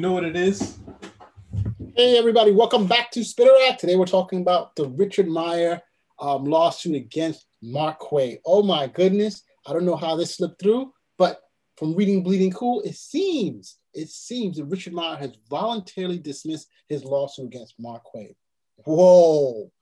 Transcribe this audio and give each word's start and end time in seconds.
You 0.00 0.06
know 0.06 0.12
what 0.12 0.22
it 0.22 0.36
is? 0.36 0.78
Hey, 1.96 2.16
everybody, 2.16 2.52
welcome 2.52 2.86
back 2.86 3.10
to 3.10 3.24
Spitter 3.24 3.50
Act. 3.68 3.80
Today 3.80 3.96
we're 3.96 4.04
talking 4.06 4.40
about 4.40 4.76
the 4.76 4.88
Richard 4.90 5.26
Meyer 5.26 5.82
um, 6.20 6.44
lawsuit 6.44 6.94
against 6.94 7.46
Mark 7.62 7.98
Waid. 8.02 8.38
Oh 8.46 8.62
my 8.62 8.86
goodness, 8.86 9.42
I 9.66 9.72
don't 9.72 9.84
know 9.84 9.96
how 9.96 10.14
this 10.14 10.36
slipped 10.36 10.62
through, 10.62 10.92
but 11.18 11.40
from 11.76 11.96
reading 11.96 12.22
Bleeding 12.22 12.52
Cool, 12.52 12.80
it 12.82 12.94
seems, 12.94 13.78
it 13.92 14.08
seems 14.08 14.58
that 14.58 14.66
Richard 14.66 14.92
Meyer 14.92 15.16
has 15.16 15.32
voluntarily 15.50 16.20
dismissed 16.20 16.68
his 16.88 17.02
lawsuit 17.02 17.46
against 17.46 17.74
Mark 17.80 18.04
Waid. 18.14 18.36
Whoa, 18.84 19.72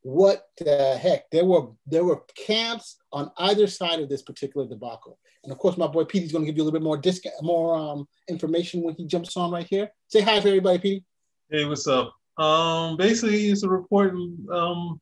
what 0.00 0.46
the 0.56 0.96
heck? 0.96 1.28
There 1.30 1.44
were 1.44 1.68
there 1.84 2.04
were 2.04 2.22
camps 2.34 2.96
on 3.12 3.30
either 3.36 3.66
side 3.66 4.00
of 4.00 4.08
this 4.08 4.22
particular 4.22 4.66
debacle. 4.66 5.18
And 5.46 5.52
of 5.52 5.58
course, 5.58 5.76
my 5.76 5.86
boy 5.86 6.02
Petey's 6.02 6.32
going 6.32 6.44
to 6.44 6.50
give 6.50 6.56
you 6.56 6.64
a 6.64 6.66
little 6.66 6.80
bit 6.80 6.82
more 6.82 6.96
disc, 6.96 7.22
more 7.40 7.76
um, 7.76 8.08
information 8.28 8.82
when 8.82 8.96
he 8.96 9.06
jumps 9.06 9.36
on 9.36 9.52
right 9.52 9.66
here. 9.70 9.88
Say 10.08 10.20
hi 10.20 10.40
to 10.40 10.48
everybody, 10.48 10.78
Petey. 10.80 11.04
Hey, 11.48 11.64
what's 11.64 11.86
up? 11.86 12.12
Um, 12.36 12.96
basically, 12.96 13.46
it's 13.46 13.62
a 13.62 13.68
report 13.68 14.12
um, 14.50 15.00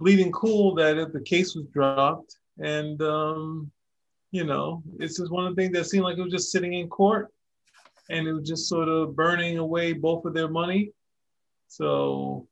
bleeding 0.00 0.32
cool 0.32 0.74
that 0.74 1.12
the 1.12 1.20
case 1.20 1.54
was 1.54 1.66
dropped, 1.72 2.34
and 2.58 3.00
um, 3.00 3.70
you 4.32 4.42
know, 4.42 4.82
it's 4.98 5.18
just 5.18 5.30
one 5.30 5.46
of 5.46 5.54
the 5.54 5.62
things 5.62 5.72
that 5.76 5.84
seemed 5.84 6.02
like 6.02 6.18
it 6.18 6.22
was 6.22 6.32
just 6.32 6.50
sitting 6.50 6.72
in 6.72 6.88
court, 6.88 7.32
and 8.10 8.26
it 8.26 8.32
was 8.32 8.48
just 8.48 8.68
sort 8.68 8.88
of 8.88 9.14
burning 9.14 9.58
away 9.58 9.92
both 9.92 10.24
of 10.24 10.34
their 10.34 10.48
money. 10.48 10.90
So 11.68 12.48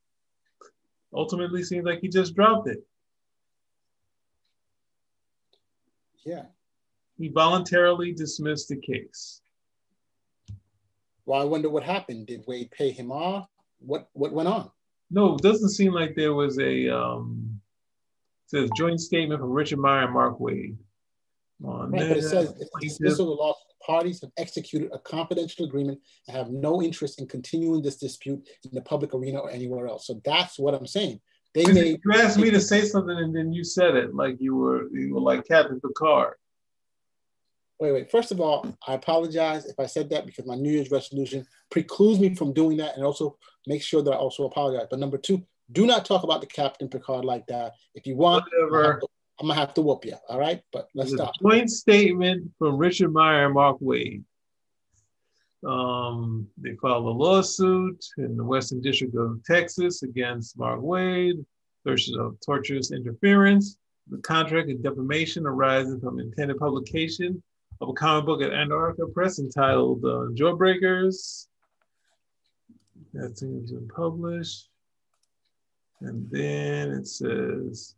ultimately, 1.13 1.65
seems 1.65 1.85
like 1.85 1.99
he 1.99 2.07
just 2.07 2.37
dropped 2.37 2.69
it. 2.69 2.87
Yeah, 6.25 6.45
he 7.19 7.29
voluntarily 7.29 8.13
dismissed 8.13 8.69
the 8.69 8.77
case. 8.77 9.41
Well, 11.27 11.41
I 11.41 11.45
wonder 11.45 11.71
what 11.71 11.83
happened. 11.83 12.27
Did 12.27 12.45
Waid 12.47 12.71
pay 12.71 12.91
him 12.91 13.11
off? 13.11 13.49
What 13.79 14.09
what 14.13 14.33
went 14.33 14.49
on? 14.49 14.71
No, 15.11 15.35
it 15.35 15.43
doesn't 15.43 15.71
seem 15.71 15.93
like 15.93 16.15
there 16.15 16.35
was 16.35 16.59
a 16.59 16.89
um, 16.89 17.61
says 18.47 18.71
joint 18.77 19.01
statement 19.01 19.41
from 19.41 19.51
Richard 19.51 19.79
Meyer 19.79 20.05
and 20.05 20.13
Mark 20.13 20.39
Waid. 20.39 20.77
right, 21.61 21.91
but 21.91 22.17
it 22.17 22.23
says 22.23 22.55
dismissal 22.81 23.33
of 23.33 23.39
the 23.39 23.43
law. 23.43 23.55
Parties 23.85 24.23
have 24.23 24.31
executed 24.39 24.89
a 24.95 24.99
confidential 24.99 25.67
agreement 25.67 26.01
and 26.27 26.35
have 26.35 26.49
no 26.49 26.81
interest 26.81 27.21
in 27.21 27.27
continuing 27.27 27.83
this 27.83 27.97
dispute 27.97 28.43
in 28.65 28.71
the 28.73 28.81
public 28.81 29.13
arena 29.13 29.39
or 29.39 29.51
anywhere 29.51 29.87
else. 29.87 30.07
So 30.07 30.23
that's 30.25 30.59
what 30.59 30.73
I'm 30.73 30.87
saying. 30.87 31.21
They 31.53 31.67
may, 31.67 31.89
you 31.91 32.13
asked 32.15 32.39
me 32.39 32.51
to 32.51 32.63
say 32.63 32.81
something 32.81 33.15
and 33.15 33.37
then 33.37 33.53
you 33.53 33.63
said 33.63 33.95
it 33.95 34.15
like 34.15 34.37
you 34.41 34.57
were 34.57 34.89
you 34.89 35.13
were 35.15 35.21
like 35.21 35.47
Captain 35.47 35.81
Picard 35.81 36.37
wait, 37.81 37.93
wait. 37.93 38.11
First 38.11 38.33
of 38.33 38.41
all, 38.41 38.67
I 38.87 38.95
apologize 38.95 39.67
if 39.67 39.79
I 39.79 39.87
said 39.87 40.11
that 40.11 40.27
because 40.27 40.47
my 40.47 40.55
New 40.55 40.71
Year's 40.71 40.91
resolution 40.91 41.47
precludes 41.71 42.21
me 42.21 42.35
from 42.35 42.53
doing 42.53 42.77
that, 42.79 42.97
and 42.97 43.05
also 43.05 43.37
make 43.67 43.83
sure 43.83 44.03
that 44.03 44.13
I 44.13 44.17
also 44.17 44.45
apologize. 44.45 44.87
But 44.91 44.99
number 44.99 45.19
two, 45.19 45.43
do 45.73 45.87
not 45.87 46.05
talk 46.05 46.23
about 46.23 46.41
the 46.41 46.47
Captain 46.47 46.89
Picard 46.89 47.25
like 47.25 47.47
that. 47.47 47.73
If 47.95 48.07
you 48.07 48.17
want, 48.17 48.45
Whatever. 48.53 49.01
I'm 49.41 49.49
gonna 49.49 49.59
have 49.59 49.75
to 49.75 49.83
whoop 49.83 50.05
you. 50.05 50.15
All 50.29 50.39
right, 50.39 50.63
but 50.73 50.89
let's 50.95 51.13
stop. 51.13 51.33
Joint 51.43 51.69
statement 51.69 52.51
from 52.59 52.77
Richard 52.77 53.13
Meyer 53.13 53.47
and 53.47 53.55
Mark 53.55 53.81
Waid. 53.81 54.23
Um, 55.67 56.47
they 56.59 56.77
filed 56.77 57.07
a 57.07 57.09
lawsuit 57.09 58.05
in 58.19 58.37
the 58.37 58.45
Western 58.45 58.81
District 58.81 59.15
of 59.17 59.43
Texas 59.45 60.03
against 60.03 60.59
Mark 60.59 60.81
Waid, 60.81 61.45
versus 61.85 62.17
of 62.17 62.37
tortious 62.47 62.95
interference. 62.95 63.79
The 64.11 64.19
contract 64.19 64.71
of 64.71 64.83
defamation 64.83 65.47
arising 65.47 66.01
from 66.01 66.21
intended 66.21 66.59
publication 66.59 67.43
of 67.85 67.91
a 67.91 67.93
comic 67.93 68.25
book 68.25 68.43
at 68.43 68.53
Antarctica 68.53 69.07
Press 69.09 69.39
entitled 69.39 70.05
uh, 70.05 70.33
Jawbreakers. 70.35 71.47
That 73.13 73.37
thing's 73.39 73.73
been 73.73 73.89
published. 73.89 74.69
And 76.01 76.29
then 76.31 76.91
it 76.91 77.07
says, 77.07 77.95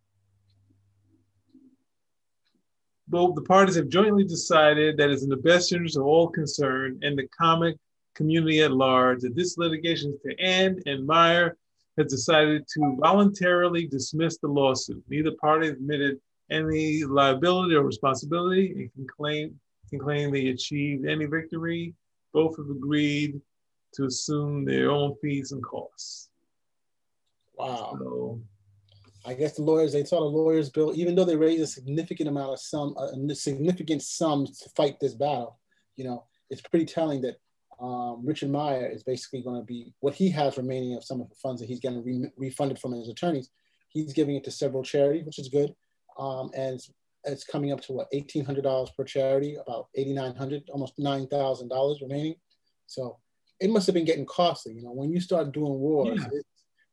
both 3.09 3.34
the 3.34 3.43
parties 3.43 3.77
have 3.77 3.88
jointly 3.88 4.25
decided 4.25 4.97
that 4.97 5.11
it's 5.11 5.22
in 5.22 5.28
the 5.28 5.37
best 5.37 5.72
interest 5.72 5.97
of 5.97 6.05
all 6.05 6.28
concerned 6.28 7.03
and 7.03 7.16
the 7.16 7.28
comic 7.28 7.77
community 8.15 8.62
at 8.62 8.72
large 8.72 9.21
that 9.21 9.37
this 9.37 9.56
litigation 9.56 10.12
is 10.12 10.21
to 10.22 10.41
end, 10.41 10.82
and 10.87 11.06
Meyer 11.06 11.56
has 11.97 12.09
decided 12.09 12.66
to 12.75 12.97
voluntarily 13.00 13.87
dismiss 13.87 14.38
the 14.38 14.49
lawsuit. 14.49 15.03
Neither 15.09 15.32
party 15.41 15.69
admitted 15.69 16.19
any 16.50 17.05
liability 17.05 17.75
or 17.75 17.84
responsibility 17.84 18.72
and 18.72 18.93
can 18.93 19.06
claim 19.06 19.59
can 19.91 19.99
claim 19.99 20.31
they 20.31 20.49
achieved 20.49 21.07
any 21.07 21.27
victory. 21.27 21.95
Both 22.33 22.57
have 22.59 22.71
agreed 22.71 23.41
to 23.95 24.05
assume 24.05 24.65
their 24.65 24.91
own 24.91 25.15
fees 25.23 25.53
and 25.53 25.63
costs. 25.63 26.29
Wow. 27.57 27.97
So, 27.99 28.41
I 29.25 29.35
guess 29.35 29.57
the 29.57 29.63
lawyers, 29.63 29.93
they 29.93 30.05
saw 30.05 30.21
the 30.21 30.27
lawyers 30.27 30.71
bill, 30.71 30.93
even 30.95 31.15
though 31.15 31.25
they 31.25 31.37
raised 31.37 31.63
a 31.63 31.67
significant 31.67 32.29
amount 32.29 32.53
of 32.53 32.61
sum, 32.61 32.95
uh, 32.97 33.35
significant 33.35 34.03
sums 34.03 34.59
to 34.61 34.69
fight 34.71 35.01
this 35.01 35.15
battle, 35.15 35.59
you 35.97 36.05
know, 36.05 36.25
it's 36.51 36.61
pretty 36.61 36.85
telling 36.85 37.23
that 37.23 37.37
um, 37.81 38.23
Richard 38.25 38.51
Meyer 38.51 38.87
is 38.87 39.03
basically 39.03 39.43
going 39.43 39.61
to 39.61 39.65
be 39.65 39.93
what 40.01 40.15
he 40.15 40.31
has 40.31 40.57
remaining 40.57 40.95
of 40.95 41.05
some 41.05 41.21
of 41.21 41.29
the 41.29 41.35
funds 41.35 41.61
that 41.61 41.67
he's 41.69 41.81
getting 41.81 42.05
re- 42.05 42.31
refunded 42.37 42.79
from 42.79 42.93
his 42.93 43.09
attorneys. 43.09 43.51
He's 43.89 44.13
giving 44.13 44.37
it 44.37 44.45
to 44.45 44.51
several 44.51 44.83
charities, 44.83 45.25
which 45.25 45.39
is 45.39 45.49
good. 45.49 45.75
Um, 46.19 46.51
and 46.55 46.81
it's 47.26 47.44
coming 47.44 47.72
up 47.72 47.81
to 47.82 47.92
what 47.92 48.09
eighteen 48.12 48.44
hundred 48.44 48.64
dollars 48.64 48.91
per 48.97 49.04
charity, 49.04 49.56
about 49.56 49.88
eighty 49.94 50.12
nine 50.12 50.34
hundred, 50.34 50.62
almost 50.70 50.98
nine 50.98 51.26
thousand 51.26 51.69
dollars 51.69 52.00
remaining. 52.00 52.37
So 52.87 53.19
it 53.60 53.70
must 53.70 53.87
have 53.87 53.94
been 53.94 54.04
getting 54.04 54.26
costly. 54.26 54.75
You 54.75 54.82
know, 54.82 54.92
when 54.92 55.10
you 55.10 55.20
start 55.20 55.53
doing 55.53 55.72
wars, 55.72 56.20
yeah. 56.20 56.41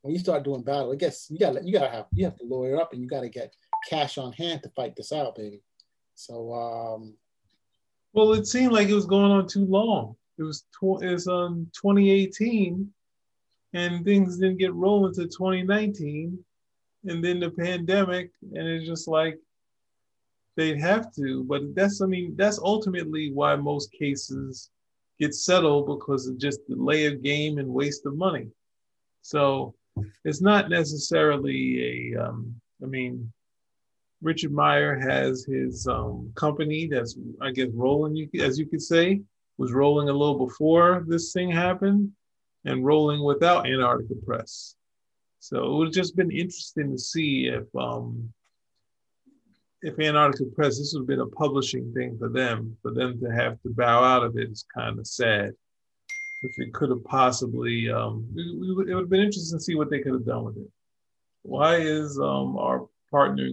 when 0.01 0.13
you 0.13 0.19
start 0.19 0.43
doing 0.43 0.63
battle, 0.63 0.91
I 0.91 0.95
guess 0.95 1.27
you 1.29 1.39
got 1.39 1.63
you 1.63 1.73
got 1.73 1.85
to 1.85 1.89
have 1.89 2.05
you 2.13 2.25
have 2.25 2.37
to 2.37 2.45
lawyer 2.45 2.81
up 2.81 2.93
and 2.93 3.01
you 3.01 3.07
got 3.07 3.21
to 3.21 3.29
get 3.29 3.55
cash 3.89 4.17
on 4.17 4.33
hand 4.33 4.63
to 4.63 4.69
fight 4.69 4.95
this 4.95 5.11
out, 5.11 5.35
baby. 5.35 5.61
So, 6.15 6.53
um, 6.53 7.15
well, 8.13 8.33
it 8.33 8.47
seemed 8.47 8.71
like 8.71 8.89
it 8.89 8.93
was 8.93 9.05
going 9.05 9.31
on 9.31 9.47
too 9.47 9.65
long. 9.65 10.15
It 10.37 10.43
was 10.43 10.61
tw- 10.71 11.01
it's 11.01 11.27
um 11.27 11.69
2018, 11.73 12.91
and 13.73 14.05
things 14.05 14.37
didn't 14.37 14.57
get 14.57 14.73
rolling 14.73 15.13
to 15.15 15.23
2019, 15.23 16.37
and 17.05 17.23
then 17.23 17.39
the 17.39 17.51
pandemic, 17.51 18.31
and 18.41 18.67
it's 18.67 18.87
just 18.87 19.07
like 19.07 19.39
they'd 20.55 20.79
have 20.79 21.13
to, 21.15 21.43
but 21.43 21.75
that's 21.75 22.01
I 22.01 22.05
mean 22.05 22.35
that's 22.35 22.59
ultimately 22.59 23.31
why 23.31 23.55
most 23.55 23.91
cases 23.91 24.69
get 25.19 25.33
settled 25.33 25.87
because 25.87 26.27
of 26.27 26.37
just 26.37 26.67
delay 26.67 27.05
of 27.05 27.23
game 27.23 27.57
and 27.57 27.67
waste 27.67 28.05
of 28.05 28.15
money. 28.15 28.47
So 29.21 29.73
it's 30.25 30.41
not 30.41 30.69
necessarily 30.69 32.13
a. 32.15 32.23
Um, 32.25 32.55
I 32.81 32.87
mean, 32.87 33.31
Richard 34.21 34.51
Meyer 34.51 34.99
has 34.99 35.45
his 35.45 35.87
um, 35.87 36.31
company 36.35 36.87
that's 36.87 37.17
I 37.41 37.51
guess 37.51 37.69
rolling, 37.73 38.29
as 38.39 38.57
you 38.59 38.65
could 38.65 38.81
say, 38.81 39.21
was 39.57 39.71
rolling 39.71 40.09
a 40.09 40.13
little 40.13 40.45
before 40.45 41.03
this 41.07 41.31
thing 41.31 41.51
happened, 41.51 42.11
and 42.65 42.85
rolling 42.85 43.23
without 43.23 43.67
Antarctica 43.67 44.15
Press. 44.25 44.75
So 45.39 45.63
it 45.63 45.77
would 45.77 45.87
have 45.87 45.93
just 45.93 46.15
been 46.15 46.31
interesting 46.31 46.91
to 46.91 46.97
see 46.97 47.47
if 47.47 47.63
um, 47.75 48.33
if 49.83 49.99
Antarctica 49.99 50.49
Press, 50.55 50.79
this 50.79 50.93
would 50.93 51.01
have 51.01 51.07
been 51.07 51.19
a 51.19 51.27
publishing 51.27 51.93
thing 51.93 52.17
for 52.17 52.29
them. 52.29 52.77
For 52.81 52.91
them 52.91 53.19
to 53.19 53.29
have 53.29 53.61
to 53.61 53.69
bow 53.69 54.03
out 54.03 54.23
of 54.23 54.37
it 54.37 54.49
is 54.49 54.65
kind 54.73 54.97
of 54.97 55.05
sad. 55.05 55.51
If 56.41 56.51
it 56.57 56.73
could 56.73 56.89
have 56.89 57.03
possibly, 57.03 57.91
um, 57.91 58.25
it, 58.35 58.75
would 58.75 58.89
have 58.89 59.09
been 59.09 59.21
interesting 59.21 59.59
to 59.59 59.63
see 59.63 59.75
what 59.75 59.89
they 59.89 59.99
could 59.99 60.13
have 60.13 60.25
done 60.25 60.45
with 60.45 60.57
it. 60.57 60.69
Why 61.43 61.75
is 61.75 62.17
um, 62.17 62.57
our 62.57 62.87
partner 63.11 63.49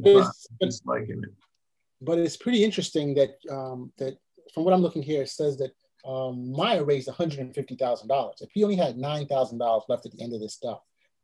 disliking 0.60 1.22
it? 1.24 1.30
But 2.00 2.18
it's 2.18 2.36
pretty 2.36 2.64
interesting 2.64 3.14
that 3.14 3.34
um, 3.50 3.92
that 3.98 4.16
from 4.54 4.64
what 4.64 4.72
I'm 4.72 4.82
looking 4.82 5.02
here, 5.02 5.22
it 5.22 5.28
says 5.28 5.58
that 5.58 5.72
um, 6.08 6.52
Meyer 6.52 6.84
raised 6.84 7.08
$150,000. 7.08 8.32
If 8.40 8.50
he 8.54 8.64
only 8.64 8.76
had 8.76 8.96
$9,000 8.96 9.82
left 9.88 10.06
at 10.06 10.12
the 10.12 10.22
end 10.22 10.32
of 10.32 10.40
this 10.40 10.54
stuff, 10.54 10.80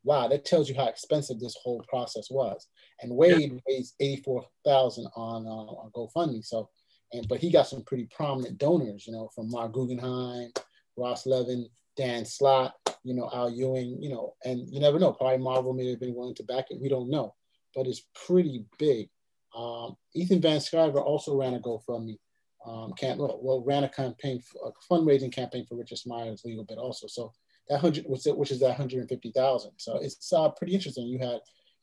wow, 0.07 0.29
that 0.29 0.45
tells 0.45 0.69
you 0.69 0.75
how 0.77 0.87
expensive 0.87 1.41
this 1.41 1.57
whole 1.61 1.85
process 1.89 2.31
was. 2.31 2.69
And 3.03 3.11
Waid 3.13 3.53
yeah. 3.53 3.59
raised 3.69 3.95
84,000 3.99 5.07
on, 5.17 5.47
uh, 5.47 5.51
on 5.51 5.91
GoFundMe. 5.91 6.45
So, 6.45 6.71
and, 7.13 7.27
but 7.29 7.41
he 7.41 7.51
got 7.51 7.67
some 7.67 7.83
pretty 7.83 8.09
prominent 8.15 8.57
donors, 8.57 9.07
you 9.07 9.13
know, 9.13 9.29
from 9.35 9.51
Marc 9.51 9.73
Guggenheim, 9.73 10.53
Ross 10.97 11.27
Levin, 11.27 11.69
Dan 11.97 12.25
Slott, 12.25 12.75
you 13.03 13.15
know, 13.15 13.29
Al 13.35 13.51
Ewing, 13.51 14.01
you 14.01 14.09
know, 14.09 14.35
and 14.45 14.69
you 14.71 14.79
never 14.79 15.01
know, 15.01 15.13
probably 15.13 15.39
Marvel 15.39 15.73
may 15.73 15.91
have 15.91 16.01
been 16.01 16.15
willing 16.15 16.37
to 16.37 16.45
back 16.45 16.67
it. 16.71 16.81
We 16.81 16.89
don't 16.89 17.11
know, 17.11 17.35
but 17.75 17.89
it's 17.89 18.07
pretty 18.27 18.65
big. 18.79 19.09
Um, 19.57 19.97
Ethan 20.15 20.41
Van 20.41 20.59
Sciver 20.59 21.03
also 21.03 21.37
ran 21.37 21.55
a 21.55 21.61
GoFundMe 21.61 22.17
um, 22.65 22.93
camp, 22.93 23.19
well, 23.19 23.65
ran 23.67 23.85
a 23.85 23.89
campaign, 23.89 24.41
for, 24.41 24.69
a 24.69 24.93
fundraising 24.93 25.33
campaign 25.33 25.67
for 25.69 25.77
Richard 25.77 25.99
Meyer's 26.07 26.45
legal 26.45 26.65
bit 26.65 26.79
also. 26.79 27.09
So 27.09 27.33
that 27.69 27.81
hundred, 27.81 28.05
which 28.07 28.51
is 28.51 28.61
that 28.61 28.67
150,000. 28.67 29.71
So 29.77 29.99
it's 30.01 30.33
uh, 30.33 30.49
pretty 30.51 30.75
interesting. 30.75 31.07
You 31.07 31.19
had 31.19 31.41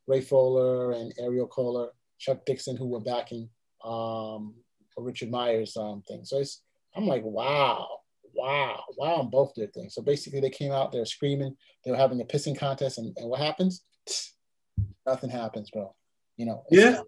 Ray 0.07 0.21
Fowler 0.21 0.93
and 0.93 1.13
Ariel 1.19 1.47
Kohler, 1.47 1.89
Chuck 2.19 2.45
Dixon, 2.45 2.77
who 2.77 2.87
were 2.87 3.01
backing 3.01 3.49
um, 3.83 4.55
Richard 4.97 5.31
Meyer's 5.31 5.75
um, 5.77 6.03
thing. 6.07 6.23
So 6.23 6.39
it's, 6.39 6.61
I'm 6.95 7.05
like, 7.05 7.23
wow, 7.23 7.87
wow, 8.33 8.83
wow 8.97 9.15
on 9.15 9.29
both 9.29 9.53
their 9.55 9.67
things. 9.67 9.93
So 9.95 10.01
basically, 10.01 10.39
they 10.39 10.49
came 10.49 10.71
out, 10.71 10.91
they 10.91 10.99
were 10.99 11.05
screaming, 11.05 11.55
they 11.83 11.91
were 11.91 11.97
having 11.97 12.21
a 12.21 12.25
pissing 12.25 12.57
contest, 12.57 12.97
and, 12.97 13.15
and 13.17 13.29
what 13.29 13.39
happens? 13.39 13.83
Nothing 15.05 15.29
happens, 15.29 15.69
bro. 15.69 15.93
You 16.37 16.45
know, 16.47 16.63
yeah. 16.71 17.01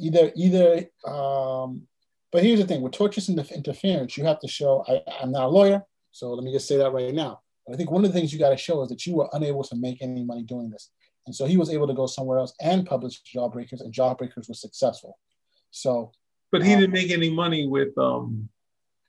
Either, 0.00 0.32
either, 0.34 0.86
um, 1.06 1.82
but 2.30 2.42
here's 2.42 2.60
the 2.60 2.66
thing 2.66 2.80
with 2.80 2.92
tortious 2.92 3.28
interference, 3.54 4.16
you 4.16 4.24
have 4.24 4.40
to 4.40 4.48
show. 4.48 4.84
I, 4.88 5.02
I'm 5.20 5.32
not 5.32 5.44
a 5.44 5.48
lawyer, 5.48 5.82
so 6.12 6.32
let 6.32 6.42
me 6.42 6.52
just 6.52 6.66
say 6.66 6.78
that 6.78 6.92
right 6.92 7.14
now. 7.14 7.40
But 7.72 7.76
I 7.76 7.78
think 7.78 7.90
one 7.90 8.04
of 8.04 8.12
the 8.12 8.18
things 8.18 8.34
you 8.34 8.38
got 8.38 8.50
to 8.50 8.56
show 8.58 8.82
is 8.82 8.90
that 8.90 9.06
you 9.06 9.14
were 9.14 9.30
unable 9.32 9.64
to 9.64 9.76
make 9.76 10.02
any 10.02 10.24
money 10.24 10.42
doing 10.42 10.68
this. 10.68 10.90
And 11.26 11.34
so 11.34 11.46
he 11.46 11.56
was 11.56 11.70
able 11.70 11.86
to 11.86 11.94
go 11.94 12.06
somewhere 12.06 12.36
else 12.36 12.52
and 12.60 12.84
publish 12.84 13.22
Jawbreakers, 13.22 13.80
and 13.80 13.94
Jawbreakers 13.94 14.46
was 14.46 14.60
successful. 14.60 15.18
So, 15.70 16.12
but 16.50 16.62
he 16.62 16.74
um, 16.74 16.80
didn't 16.80 16.92
make 16.92 17.10
any 17.10 17.30
money 17.30 17.66
with 17.66 17.96
um 17.96 18.46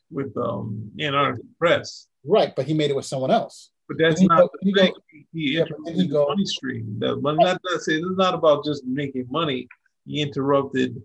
with 0.10 0.32
um 0.38 0.90
Antarctic 0.98 1.44
Press. 1.60 2.08
Right, 2.24 2.56
but 2.56 2.66
he 2.66 2.74
made 2.74 2.90
it 2.90 2.96
with 2.96 3.06
someone 3.06 3.32
else. 3.32 3.72
But 3.90 3.98
that's 4.00 4.22
not 4.22 4.40
go, 4.40 4.50
the 4.62 4.72
thing. 4.72 4.94
Go, 4.94 5.00
he 5.12 5.26
yeah, 5.34 5.64
interrupted 5.64 6.10
the 6.10 6.26
money 6.26 6.46
stream. 6.46 6.96
The, 7.00 7.18
but 7.18 7.34
not 7.34 7.60
that 7.64 7.82
say 7.82 7.96
this 7.96 8.06
is 8.06 8.16
not 8.16 8.34
about 8.34 8.64
just 8.64 8.86
making 8.86 9.28
money. 9.30 9.68
He 10.06 10.22
interrupted 10.22 11.02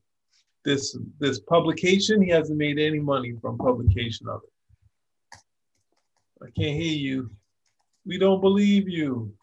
this 0.64 0.96
this 1.18 1.40
publication. 1.40 2.22
He 2.22 2.30
hasn't 2.30 2.56
made 2.56 2.78
any 2.78 3.00
money 3.00 3.34
from 3.40 3.58
publication 3.58 4.28
of 4.28 4.42
it. 4.44 4.52
I 6.40 6.50
can't 6.56 6.80
hear 6.80 6.96
you. 6.96 7.30
We 8.08 8.18
don't 8.18 8.40
believe 8.40 8.88
you. 8.88 9.34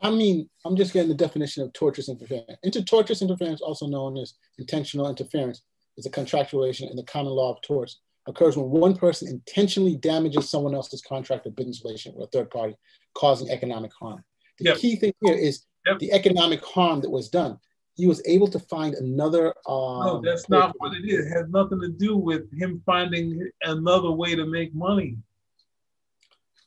I 0.00 0.10
mean, 0.10 0.48
I'm 0.64 0.76
just 0.76 0.94
getting 0.94 1.10
the 1.10 1.14
definition 1.14 1.62
of 1.62 1.72
tortious 1.74 2.08
interference. 2.08 2.58
Inter 2.62 2.80
tortious 2.80 3.20
interference, 3.20 3.60
also 3.60 3.86
known 3.86 4.16
as 4.16 4.34
intentional 4.58 5.10
interference, 5.10 5.60
is 5.98 6.06
a 6.06 6.10
contractual 6.10 6.60
relation 6.60 6.88
in 6.88 6.96
the 6.96 7.02
common 7.02 7.32
law 7.32 7.52
of 7.52 7.60
torts. 7.60 8.00
Occurs 8.26 8.56
when 8.56 8.70
one 8.70 8.96
person 8.96 9.28
intentionally 9.28 9.94
damages 9.94 10.48
someone 10.48 10.74
else's 10.74 11.02
contract 11.02 11.46
or 11.46 11.50
business 11.50 11.82
relation 11.84 12.14
with 12.14 12.28
a 12.28 12.30
third 12.30 12.50
party, 12.50 12.74
causing 13.14 13.50
economic 13.50 13.92
harm. 13.92 14.24
The 14.58 14.70
yep. 14.70 14.78
key 14.78 14.96
thing 14.96 15.12
here 15.20 15.34
is 15.34 15.66
yep. 15.86 15.98
the 15.98 16.12
economic 16.12 16.64
harm 16.64 17.02
that 17.02 17.10
was 17.10 17.28
done. 17.28 17.58
He 17.94 18.06
was 18.06 18.22
able 18.26 18.48
to 18.48 18.58
find 18.58 18.94
another. 18.94 19.48
Um, 19.68 20.06
no, 20.06 20.22
that's 20.24 20.48
not 20.48 20.74
what 20.78 20.94
it 20.94 21.06
is. 21.06 21.26
It 21.26 21.30
has 21.30 21.48
nothing 21.50 21.80
to 21.82 21.88
do 21.88 22.16
with 22.16 22.50
him 22.58 22.82
finding 22.86 23.50
another 23.62 24.10
way 24.10 24.34
to 24.34 24.46
make 24.46 24.74
money. 24.74 25.18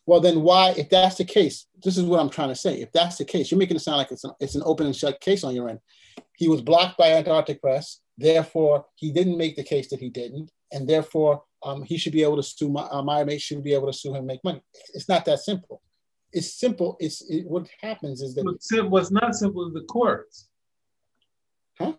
Well, 0.09 0.21
then 0.21 0.41
why, 0.41 0.73
if 0.75 0.89
that's 0.89 1.17
the 1.17 1.23
case, 1.23 1.67
this 1.83 1.95
is 1.95 2.03
what 2.03 2.19
I'm 2.19 2.31
trying 2.31 2.49
to 2.49 2.55
say. 2.55 2.81
If 2.81 2.91
that's 2.91 3.19
the 3.19 3.25
case, 3.25 3.51
you're 3.51 3.59
making 3.59 3.77
it 3.77 3.81
sound 3.81 3.99
like 3.99 4.09
it's 4.09 4.23
an, 4.23 4.31
it's 4.39 4.55
an 4.55 4.63
open 4.65 4.87
and 4.87 4.95
shut 4.95 5.21
case 5.21 5.43
on 5.43 5.53
your 5.53 5.69
end. 5.69 5.77
He 6.35 6.47
was 6.47 6.63
blocked 6.63 6.97
by 6.97 7.11
Antarctic 7.11 7.61
Press. 7.61 8.01
Therefore, 8.17 8.87
he 8.95 9.11
didn't 9.11 9.37
make 9.37 9.55
the 9.55 9.63
case 9.63 9.87
that 9.91 9.99
he 9.99 10.09
didn't. 10.09 10.49
And 10.71 10.89
therefore, 10.89 11.43
um, 11.61 11.83
he 11.83 11.99
should 11.99 12.13
be 12.13 12.23
able 12.23 12.37
to 12.37 12.41
sue, 12.41 12.69
my, 12.69 12.87
uh, 12.89 13.03
my 13.03 13.23
mate 13.23 13.39
should 13.39 13.63
be 13.63 13.75
able 13.75 13.85
to 13.85 13.93
sue 13.93 14.09
him 14.09 14.15
and 14.15 14.25
make 14.25 14.43
money. 14.43 14.63
It's 14.95 15.07
not 15.07 15.25
that 15.25 15.41
simple. 15.41 15.79
It's 16.33 16.59
simple. 16.59 16.97
It's 16.99 17.21
it, 17.29 17.45
what 17.45 17.67
happens 17.79 18.23
is 18.23 18.33
that. 18.33 18.89
What's 18.89 19.11
not 19.11 19.35
simple 19.35 19.67
is 19.67 19.75
the 19.75 19.81
courts. 19.81 20.49
Huh? 21.77 21.93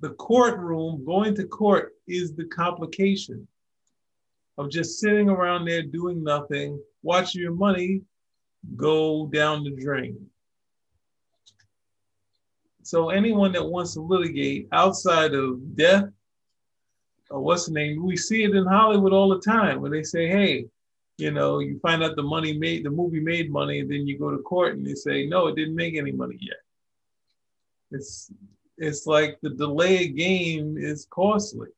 The 0.00 0.10
courtroom, 0.10 1.02
going 1.02 1.34
to 1.36 1.44
court 1.44 1.94
is 2.06 2.36
the 2.36 2.44
complication 2.44 3.48
of 4.58 4.70
just 4.70 5.00
sitting 5.00 5.30
around 5.30 5.64
there 5.64 5.80
doing 5.80 6.22
nothing 6.22 6.78
watching 7.02 7.40
your 7.40 7.54
money 7.54 8.02
go 8.76 9.26
down 9.26 9.64
the 9.64 9.70
drain. 9.70 10.28
So 12.82 13.10
anyone 13.10 13.52
that 13.52 13.66
wants 13.66 13.94
to 13.94 14.00
litigate 14.00 14.68
outside 14.72 15.34
of 15.34 15.76
death, 15.76 16.08
or 17.30 17.40
what's 17.40 17.66
the 17.66 17.72
name? 17.72 18.04
We 18.04 18.16
see 18.16 18.44
it 18.44 18.54
in 18.54 18.64
Hollywood 18.64 19.12
all 19.12 19.28
the 19.28 19.40
time 19.40 19.82
where 19.82 19.90
they 19.90 20.02
say, 20.02 20.26
hey, 20.28 20.66
you 21.18 21.30
know, 21.30 21.58
you 21.58 21.78
find 21.80 22.02
out 22.02 22.16
the 22.16 22.22
money 22.22 22.56
made, 22.56 22.84
the 22.84 22.90
movie 22.90 23.20
made 23.20 23.50
money, 23.50 23.80
and 23.80 23.90
then 23.90 24.06
you 24.06 24.18
go 24.18 24.30
to 24.30 24.38
court 24.38 24.76
and 24.76 24.86
they 24.86 24.94
say, 24.94 25.26
no, 25.26 25.48
it 25.48 25.56
didn't 25.56 25.74
make 25.74 25.96
any 25.96 26.12
money 26.12 26.38
yet. 26.40 26.56
It's 27.90 28.32
it's 28.78 29.06
like 29.06 29.38
the 29.42 29.50
delay 29.50 30.08
game 30.08 30.76
is 30.78 31.06
costly 31.10 31.68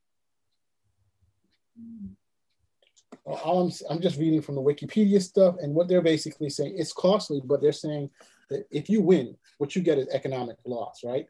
all 3.25 3.67
I'm, 3.67 3.73
I'm 3.89 4.01
just 4.01 4.19
reading 4.19 4.43
from 4.43 4.55
the 4.55 4.63
Wikipedia 4.63 5.21
stuff, 5.23 5.57
and 5.61 5.75
what 5.75 5.89
they're 5.89 6.03
basically 6.03 6.51
saying, 6.51 6.75
it's 6.77 6.93
costly, 6.93 7.41
but 7.45 7.61
they're 7.61 7.73
saying 7.73 8.11
that 8.49 8.67
if 8.71 8.89
you 8.89 9.01
win, 9.01 9.37
what 9.59 9.77
you 9.77 9.83
get 9.83 9.99
is 9.99 10.09
economic 10.09 10.57
loss, 10.65 11.01
right? 11.05 11.27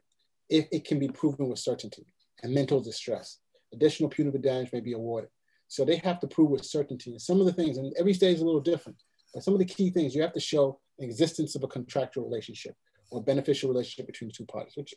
If 0.49 0.67
it 0.71 0.85
can 0.85 0.99
be 0.99 1.07
proven 1.07 1.47
with 1.49 1.59
certainty 1.59 2.05
and 2.43 2.53
mental 2.53 2.81
distress, 2.81 3.39
additional 3.73 4.09
punitive 4.09 4.41
damage 4.41 4.73
may 4.73 4.79
be 4.79 4.93
awarded. 4.93 5.29
So 5.67 5.85
they 5.85 5.97
have 5.97 6.19
to 6.19 6.27
prove 6.27 6.49
with 6.49 6.65
certainty. 6.65 7.11
And 7.11 7.21
some 7.21 7.39
of 7.39 7.45
the 7.45 7.53
things, 7.53 7.77
and 7.77 7.93
every 7.97 8.13
state 8.13 8.35
is 8.35 8.41
a 8.41 8.45
little 8.45 8.61
different, 8.61 9.01
but 9.33 9.43
some 9.43 9.53
of 9.53 9.59
the 9.59 9.65
key 9.65 9.89
things 9.89 10.13
you 10.13 10.21
have 10.21 10.33
to 10.33 10.39
show 10.39 10.79
existence 10.99 11.55
of 11.55 11.63
a 11.63 11.67
contractual 11.67 12.25
relationship 12.25 12.75
or 13.11 13.23
beneficial 13.23 13.69
relationship 13.69 14.07
between 14.07 14.29
the 14.29 14.33
two 14.33 14.45
parties, 14.45 14.73
which 14.75 14.93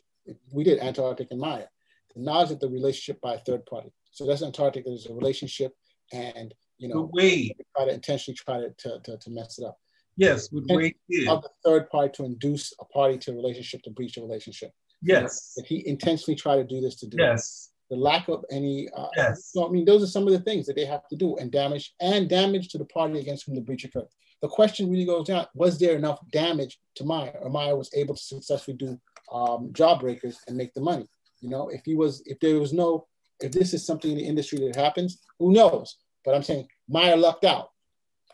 we 0.51 0.63
did, 0.63 0.79
Antarctic 0.79 1.29
and 1.31 1.39
Meyer. 1.39 1.69
The 2.15 2.21
knowledge 2.21 2.51
of 2.51 2.59
the 2.59 2.69
relationship 2.69 3.21
by 3.21 3.35
a 3.35 3.39
third 3.39 3.65
party. 3.65 3.91
So 4.11 4.25
that's 4.25 4.41
Antarctic, 4.41 4.85
there's 4.85 5.07
a 5.07 5.13
relationship 5.13 5.73
and 6.13 6.53
you 6.77 6.87
know, 6.87 7.09
Waid 7.15 7.55
try 7.75 7.85
to 7.85 7.93
intentionally 7.93 8.35
try 8.35 8.59
to, 8.59 8.69
to, 8.77 8.99
to, 9.03 9.17
to 9.17 9.29
mess 9.29 9.59
it 9.59 9.65
up. 9.65 9.77
Yes, 10.17 10.51
with 10.51 10.67
Waid 10.67 10.95
of 11.27 11.43
the 11.43 11.49
third 11.63 11.89
party 11.89 12.11
to 12.15 12.25
induce 12.25 12.73
a 12.79 12.85
party 12.85 13.17
to 13.19 13.31
a 13.31 13.35
relationship 13.35 13.81
to 13.83 13.89
breach 13.89 14.17
a 14.17 14.21
relationship. 14.21 14.71
Yes, 15.01 15.53
that 15.55 15.65
he 15.65 15.87
intentionally 15.87 16.35
tried 16.35 16.57
to 16.57 16.63
do 16.63 16.81
this 16.81 16.95
to 16.97 17.07
do. 17.07 17.17
Yes, 17.19 17.71
the 17.89 17.97
lack 17.97 18.27
of 18.29 18.43
any. 18.49 18.89
Uh, 18.95 19.07
yes. 19.15 19.51
So 19.51 19.67
I 19.67 19.71
mean, 19.71 19.85
those 19.85 20.03
are 20.03 20.07
some 20.07 20.25
of 20.27 20.33
the 20.33 20.39
things 20.39 20.65
that 20.65 20.75
they 20.75 20.85
have 20.85 21.07
to 21.09 21.15
do, 21.15 21.35
and 21.37 21.51
damage 21.51 21.93
and 21.99 22.29
damage 22.29 22.69
to 22.69 22.77
the 22.77 22.85
party 22.85 23.19
against 23.19 23.45
whom 23.45 23.55
the 23.55 23.61
breach 23.61 23.83
occurred. 23.83 24.07
The 24.41 24.47
question 24.47 24.89
really 24.89 25.05
goes 25.05 25.27
down: 25.27 25.47
Was 25.53 25.77
there 25.79 25.95
enough 25.95 26.19
damage 26.31 26.79
to 26.95 27.03
Meyer, 27.03 27.37
or 27.41 27.49
Meyer 27.49 27.75
was 27.75 27.91
able 27.93 28.15
to 28.15 28.21
successfully 28.21 28.77
do 28.77 28.99
um, 29.31 29.71
jawbreakers 29.73 30.37
and 30.47 30.57
make 30.57 30.73
the 30.73 30.81
money? 30.81 31.07
You 31.41 31.49
know, 31.49 31.69
if 31.69 31.81
he 31.85 31.95
was, 31.95 32.23
if 32.25 32.39
there 32.39 32.59
was 32.59 32.73
no, 32.73 33.07
if 33.41 33.51
this 33.51 33.73
is 33.73 33.85
something 33.85 34.11
in 34.11 34.17
the 34.17 34.25
industry 34.25 34.59
that 34.59 34.75
happens, 34.75 35.19
who 35.39 35.51
knows? 35.51 35.97
But 36.25 36.35
I'm 36.35 36.43
saying 36.43 36.67
Meyer 36.89 37.15
lucked 37.15 37.45
out. 37.45 37.69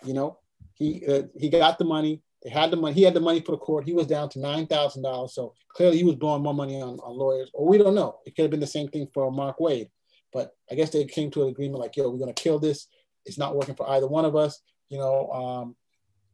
You 0.03 0.13
know, 0.13 0.39
he 0.73 1.05
uh, 1.05 1.23
he 1.37 1.49
got 1.49 1.77
the 1.77 1.85
money. 1.85 2.23
They 2.43 2.49
had 2.49 2.71
the 2.71 2.77
money. 2.77 2.95
He 2.95 3.03
had 3.03 3.13
the 3.13 3.19
money 3.19 3.41
for 3.41 3.51
the 3.51 3.57
court. 3.57 3.85
He 3.85 3.93
was 3.93 4.07
down 4.07 4.29
to 4.29 4.39
nine 4.39 4.65
thousand 4.65 5.03
dollars. 5.03 5.35
So 5.35 5.53
clearly, 5.69 5.97
he 5.97 6.03
was 6.03 6.15
blowing 6.15 6.41
more 6.41 6.53
money 6.53 6.81
on, 6.81 6.99
on 6.99 7.17
lawyers. 7.17 7.51
Or 7.53 7.67
we 7.67 7.77
don't 7.77 7.95
know. 7.95 8.19
It 8.25 8.35
could 8.35 8.43
have 8.43 8.51
been 8.51 8.59
the 8.59 8.67
same 8.67 8.87
thing 8.87 9.07
for 9.13 9.31
Mark 9.31 9.59
Waid. 9.59 9.89
But 10.33 10.51
I 10.71 10.75
guess 10.75 10.89
they 10.89 11.03
came 11.05 11.29
to 11.31 11.43
an 11.43 11.49
agreement 11.49 11.79
like, 11.79 11.97
yo, 11.97 12.09
we're 12.09 12.17
gonna 12.17 12.33
kill 12.33 12.57
this. 12.57 12.87
It's 13.25 13.37
not 13.37 13.55
working 13.55 13.75
for 13.75 13.87
either 13.89 14.07
one 14.07 14.25
of 14.25 14.35
us. 14.35 14.61
You 14.89 14.97
know, 14.97 15.29
um, 15.29 15.75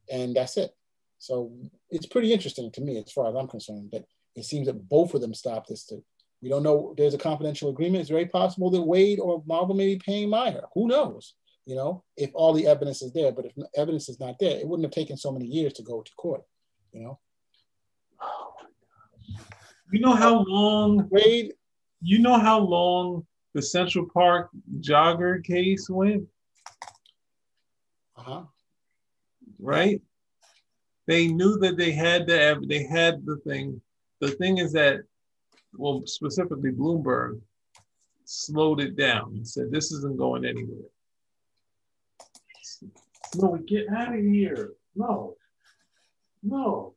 and 0.09 0.35
that's 0.35 0.57
it. 0.57 0.71
So 1.19 1.51
it's 1.89 2.05
pretty 2.05 2.31
interesting 2.31 2.71
to 2.71 2.81
me, 2.81 2.97
as 2.97 3.11
far 3.11 3.27
as 3.27 3.35
I'm 3.35 3.47
concerned, 3.47 3.89
that 3.91 4.05
it 4.35 4.45
seems 4.45 4.67
that 4.67 4.87
both 4.87 5.13
of 5.13 5.21
them 5.21 5.33
stopped 5.33 5.69
this. 5.69 5.85
To, 5.87 6.03
we 6.41 6.49
don't 6.49 6.63
know. 6.63 6.93
There's 6.95 7.15
a 7.15 7.17
confidential 7.19 7.69
agreement. 7.69 8.01
It's 8.01 8.09
very 8.09 8.27
possible 8.27 8.69
that 8.69 8.77
Waid 8.77 9.19
or 9.19 9.43
Marvel 9.45 9.75
may 9.75 9.95
be 9.95 9.99
paying 9.99 10.29
Meyer. 10.29 10.61
Who 10.73 10.87
knows? 10.87 11.33
You 11.67 11.75
know, 11.75 12.03
if 12.15 12.31
all 12.33 12.53
the 12.53 12.65
evidence 12.65 13.01
is 13.01 13.11
there. 13.11 13.33
But 13.33 13.45
if 13.45 13.51
evidence 13.75 14.07
is 14.07 14.21
not 14.21 14.39
there, 14.39 14.57
it 14.57 14.65
wouldn't 14.65 14.85
have 14.85 14.93
taken 14.93 15.17
so 15.17 15.33
many 15.33 15.45
years 15.45 15.73
to 15.73 15.83
go 15.83 16.01
to 16.01 16.11
court, 16.15 16.41
you 16.93 17.01
know. 17.01 17.19
You 19.91 19.99
know 19.99 20.15
how 20.15 20.45
long 20.45 21.09
Waid, 21.09 21.51
you 22.01 22.19
know 22.19 22.39
how 22.39 22.59
long 22.59 23.27
the 23.53 23.61
Central 23.61 24.07
Park 24.13 24.49
jogger 24.79 25.43
case 25.43 25.89
went? 25.89 26.23
Uh-huh. 28.15 28.43
Right? 29.59 30.01
They 31.05 31.27
knew 31.27 31.57
that 31.59 31.75
they 31.75 31.91
had 31.91 32.27
the 32.27 32.63
they 32.65 32.83
had 32.83 33.25
the 33.25 33.37
thing. 33.45 33.81
The 34.21 34.31
thing 34.31 34.59
is 34.59 34.71
that, 34.71 35.01
well, 35.73 36.03
specifically 36.05 36.71
Bloomberg 36.71 37.41
slowed 38.23 38.79
it 38.79 38.95
down 38.95 39.33
and 39.33 39.45
said 39.45 39.69
this 39.69 39.91
isn't 39.91 40.17
going 40.17 40.45
anywhere. 40.45 40.89
No, 43.35 43.57
get 43.67 43.89
out 43.89 44.15
of 44.15 44.23
here. 44.23 44.73
No. 44.95 45.35
No. 46.43 46.93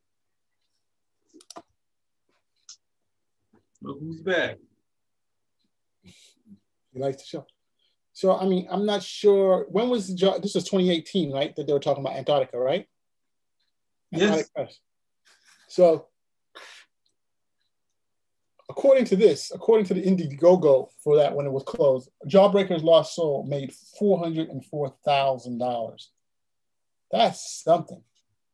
Look 3.81 3.99
who's 3.99 4.21
back. 4.21 4.57
He 6.03 6.99
likes 6.99 7.17
the 7.17 7.25
show. 7.25 7.45
So, 8.13 8.37
I 8.37 8.45
mean, 8.45 8.67
I'm 8.69 8.85
not 8.85 9.01
sure. 9.01 9.65
When 9.69 9.89
was 9.89 10.07
the 10.07 10.15
job? 10.15 10.41
This 10.41 10.55
was 10.55 10.65
2018, 10.65 11.31
right? 11.31 11.55
That 11.55 11.65
they 11.65 11.73
were 11.73 11.79
talking 11.79 12.03
about 12.03 12.17
Antarctica, 12.17 12.59
right? 12.59 12.85
Yes. 14.11 14.49
So, 15.69 16.07
according 18.69 19.05
to 19.05 19.15
this, 19.15 19.51
according 19.51 19.85
to 19.87 19.93
the 19.93 20.01
Indiegogo 20.01 20.89
for 21.03 21.17
that 21.17 21.33
when 21.33 21.45
it 21.45 21.51
was 21.51 21.63
closed, 21.63 22.09
Jawbreakers 22.27 22.83
Lost 22.83 23.15
Soul 23.15 23.45
made 23.47 23.73
$404,000. 23.99 26.07
That's 27.11 27.61
something, 27.63 28.01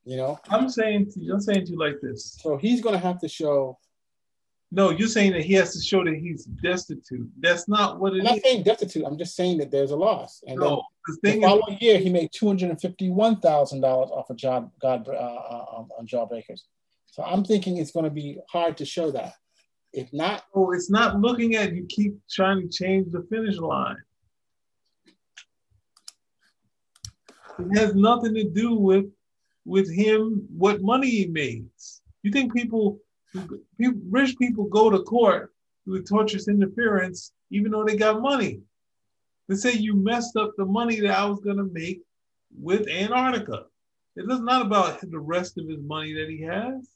you 0.04 0.18
know. 0.18 0.40
I'm 0.50 0.70
saying 0.70 1.12
to 1.12 1.20
you, 1.22 1.34
I'm 1.34 1.42
saying 1.42 1.66
to 1.66 1.72
you 1.72 1.80
like 1.80 1.98
this. 2.02 2.38
So 2.42 2.58
he's 2.58 2.82
going 2.82 2.94
to 2.94 3.00
have 3.00 3.20
to 3.22 3.28
show 3.28 3.78
No, 4.72 4.90
you're 4.90 5.08
saying 5.08 5.32
that 5.34 5.44
he 5.44 5.54
has 5.54 5.74
to 5.74 5.82
show 5.82 6.04
that 6.04 6.16
he's 6.16 6.44
destitute. 6.44 7.30
That's 7.40 7.70
not 7.70 8.00
what 8.00 8.14
it 8.14 8.20
I'm 8.20 8.26
not 8.26 8.38
is. 8.38 8.44
saying 8.44 8.64
destitute. 8.64 9.06
I'm 9.06 9.18
just 9.18 9.36
saying 9.36 9.60
that 9.60 9.72
there's 9.72 9.92
a 9.92 9.96
loss. 9.96 10.44
And 10.48 10.60
No, 10.60 10.84
the 11.08 11.16
thing 11.24 11.42
the 11.42 11.62
is, 11.70 11.82
year, 11.82 12.00
he 12.00 12.10
made 12.10 12.32
two 12.34 12.48
hundred 12.48 12.70
and 12.72 12.82
fifty-one 12.82 13.40
thousand 13.40 13.82
dollars 13.82 14.10
off 14.12 14.30
of 14.30 14.36
job 14.38 14.72
God 14.82 15.08
uh, 15.08 15.12
uh, 15.14 15.66
um, 15.78 15.88
on 15.98 16.06
jawbreakers. 16.06 16.62
So 17.06 17.24
I'm 17.24 17.44
thinking 17.46 17.78
it's 17.78 17.92
going 17.92 18.04
to 18.04 18.12
be 18.12 18.40
hard 18.50 18.76
to 18.78 18.86
show 18.86 19.12
that. 19.12 19.34
If 19.94 20.12
not, 20.12 20.44
oh, 20.54 20.74
it's 20.74 20.90
not 20.90 21.20
looking 21.22 21.56
at 21.56 21.74
you. 21.74 21.86
Keep 21.88 22.20
trying 22.30 22.62
to 22.62 22.68
change 22.68 23.12
the 23.12 23.26
finish 23.32 23.58
line. 23.58 23.96
It 27.60 27.78
has 27.78 27.96
nothing 27.96 28.34
to 28.36 28.44
do 28.44 28.76
with 28.76 29.06
with 29.66 29.94
him 29.94 30.48
what 30.56 30.82
money 30.82 31.10
he 31.10 31.28
makes. 31.28 32.02
You 32.24 32.32
think 32.32 32.54
people, 32.54 33.00
people 33.34 34.00
rich 34.10 34.38
people 34.38 34.66
go 34.66 34.90
to 34.90 35.00
court 35.00 35.54
with 35.86 36.08
tortious 36.08 36.48
interference 36.48 37.34
even 37.52 37.72
though 37.72 37.84
they 37.84 37.98
got 37.98 38.22
money? 38.22 38.62
They 39.48 39.56
say 39.56 39.74
you 39.74 39.96
messed 39.96 40.36
up 40.36 40.54
the 40.58 40.66
money 40.66 41.00
that 41.02 41.18
I 41.18 41.26
was 41.26 41.40
gonna 41.40 41.66
make 41.66 42.02
with 42.58 42.88
Antarctica. 42.88 43.66
It 44.16 44.30
is 44.30 44.40
not 44.40 44.66
about 44.66 45.00
the 45.02 45.20
rest 45.20 45.58
of 45.58 45.68
his 45.68 45.82
money 45.82 46.14
that 46.14 46.30
he 46.30 46.42
has. 46.42 46.90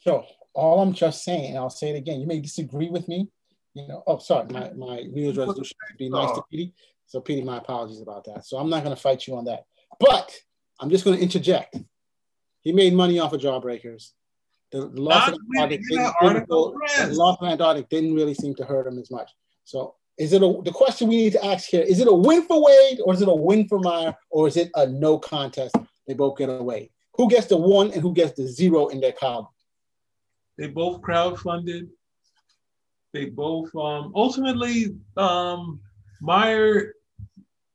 so 0.00 0.24
all 0.54 0.80
I'm 0.80 0.92
just 0.92 1.22
saying, 1.24 1.50
and 1.50 1.58
I'll 1.58 1.70
say 1.70 1.90
it 1.90 1.96
again. 1.96 2.20
You 2.20 2.26
may 2.26 2.40
disagree 2.40 2.88
with 2.88 3.06
me. 3.06 3.28
You 3.74 3.88
know. 3.88 4.02
Oh, 4.06 4.18
sorry. 4.18 4.46
My 4.50 4.60
mm-hmm. 4.62 4.78
my 4.78 4.96
New 5.02 5.22
Year's 5.22 5.36
resolution 5.36 5.76
is 5.90 5.96
be 5.98 6.10
uh, 6.12 6.24
nice 6.24 6.34
to 6.34 6.42
Petey. 6.50 6.74
So 7.06 7.20
Petey, 7.20 7.42
my 7.42 7.58
apologies 7.58 8.00
about 8.00 8.24
that. 8.24 8.44
So 8.46 8.58
I'm 8.58 8.70
not 8.70 8.84
going 8.84 8.94
to 8.94 9.00
fight 9.00 9.26
you 9.26 9.36
on 9.36 9.44
that. 9.46 9.64
But 9.98 10.34
I'm 10.78 10.90
just 10.90 11.04
going 11.04 11.16
to 11.16 11.22
interject. 11.22 11.76
He 12.62 12.72
made 12.72 12.94
money 12.94 13.18
off 13.18 13.32
of 13.32 13.40
jawbreakers. 13.40 14.12
The, 14.70 14.86
loss 14.86 15.28
of 15.28 15.38
Antarctic 15.56 15.80
didn't, 15.80 15.96
didn't 15.98 16.14
article 16.22 16.72
go- 16.72 17.06
the 17.06 17.14
loss 17.14 17.38
of 17.40 17.48
Antarctic 17.48 17.88
didn't 17.88 18.14
really 18.14 18.34
seem 18.34 18.54
to 18.56 18.64
hurt 18.64 18.86
him 18.86 18.98
as 18.98 19.10
much. 19.10 19.30
So 19.64 19.96
is 20.16 20.32
it 20.32 20.42
a 20.42 20.60
the 20.62 20.70
question 20.70 21.08
we 21.08 21.16
need 21.16 21.32
to 21.32 21.44
ask 21.44 21.68
here? 21.68 21.82
Is 21.82 21.98
it 21.98 22.06
a 22.06 22.14
win 22.14 22.42
for 22.42 22.62
Waid 22.62 23.00
or 23.04 23.14
is 23.14 23.22
it 23.22 23.28
a 23.28 23.34
win 23.34 23.66
for 23.66 23.80
Meyer 23.80 24.14
or 24.28 24.46
is 24.46 24.56
it 24.56 24.70
a 24.76 24.86
no 24.86 25.18
contest? 25.18 25.74
They 26.06 26.14
both 26.14 26.38
get 26.38 26.48
away. 26.48 26.90
Who 27.16 27.28
gets 27.28 27.46
the 27.46 27.56
one 27.56 27.90
and 27.90 28.02
who 28.02 28.14
gets 28.14 28.32
the 28.32 28.46
zero 28.46 28.88
in 28.88 29.00
their 29.00 29.12
column? 29.12 29.48
They 30.56 30.68
both 30.68 31.00
crowdfunded. 31.00 31.88
They 33.12 33.26
both 33.26 33.74
um 33.74 34.12
ultimately 34.14 34.96
um 35.16 35.80
Meyer, 36.20 36.94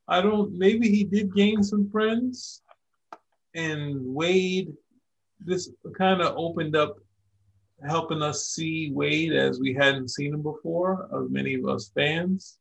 I 0.07 0.21
don't 0.21 0.53
maybe 0.53 0.89
he 0.89 1.03
did 1.03 1.33
gain 1.33 1.63
some 1.63 1.89
friends. 1.89 2.61
And 3.55 3.95
Waid, 4.15 4.73
this 5.39 5.71
kind 5.97 6.21
of 6.21 6.35
opened 6.37 6.75
up 6.75 6.97
helping 7.87 8.21
us 8.21 8.47
see 8.47 8.91
Waid 8.91 9.35
as 9.35 9.59
we 9.59 9.73
hadn't 9.73 10.09
seen 10.09 10.33
him 10.33 10.41
before, 10.41 11.07
of 11.11 11.31
many 11.31 11.55
of 11.55 11.67
us 11.67 11.91
fans 11.95 12.57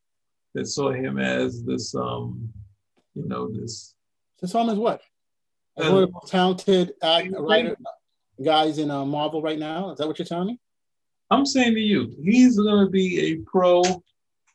that 0.54 0.66
saw 0.66 0.90
him 0.90 1.18
as 1.18 1.64
this 1.64 1.94
um, 1.94 2.52
you 3.14 3.26
know, 3.26 3.48
this 3.48 3.94
So 4.40 4.46
Tom 4.46 4.68
is 4.70 4.78
what? 4.78 5.00
One 5.74 5.88
of 5.88 5.94
the 5.94 6.10
most 6.12 6.30
talented 6.30 6.94
act, 7.02 7.28
writer 7.36 7.76
guys 8.44 8.78
in 8.78 8.90
uh, 8.90 9.04
Marvel 9.04 9.42
right 9.42 9.58
now. 9.58 9.90
Is 9.90 9.98
that 9.98 10.06
what 10.06 10.18
you're 10.18 10.26
telling 10.26 10.48
me? 10.48 10.60
I'm 11.30 11.46
saying 11.46 11.74
to 11.74 11.80
you, 11.80 12.14
he's 12.22 12.56
going 12.56 12.84
to 12.84 12.90
be 12.90 13.32
a 13.32 13.36
pro. 13.46 13.82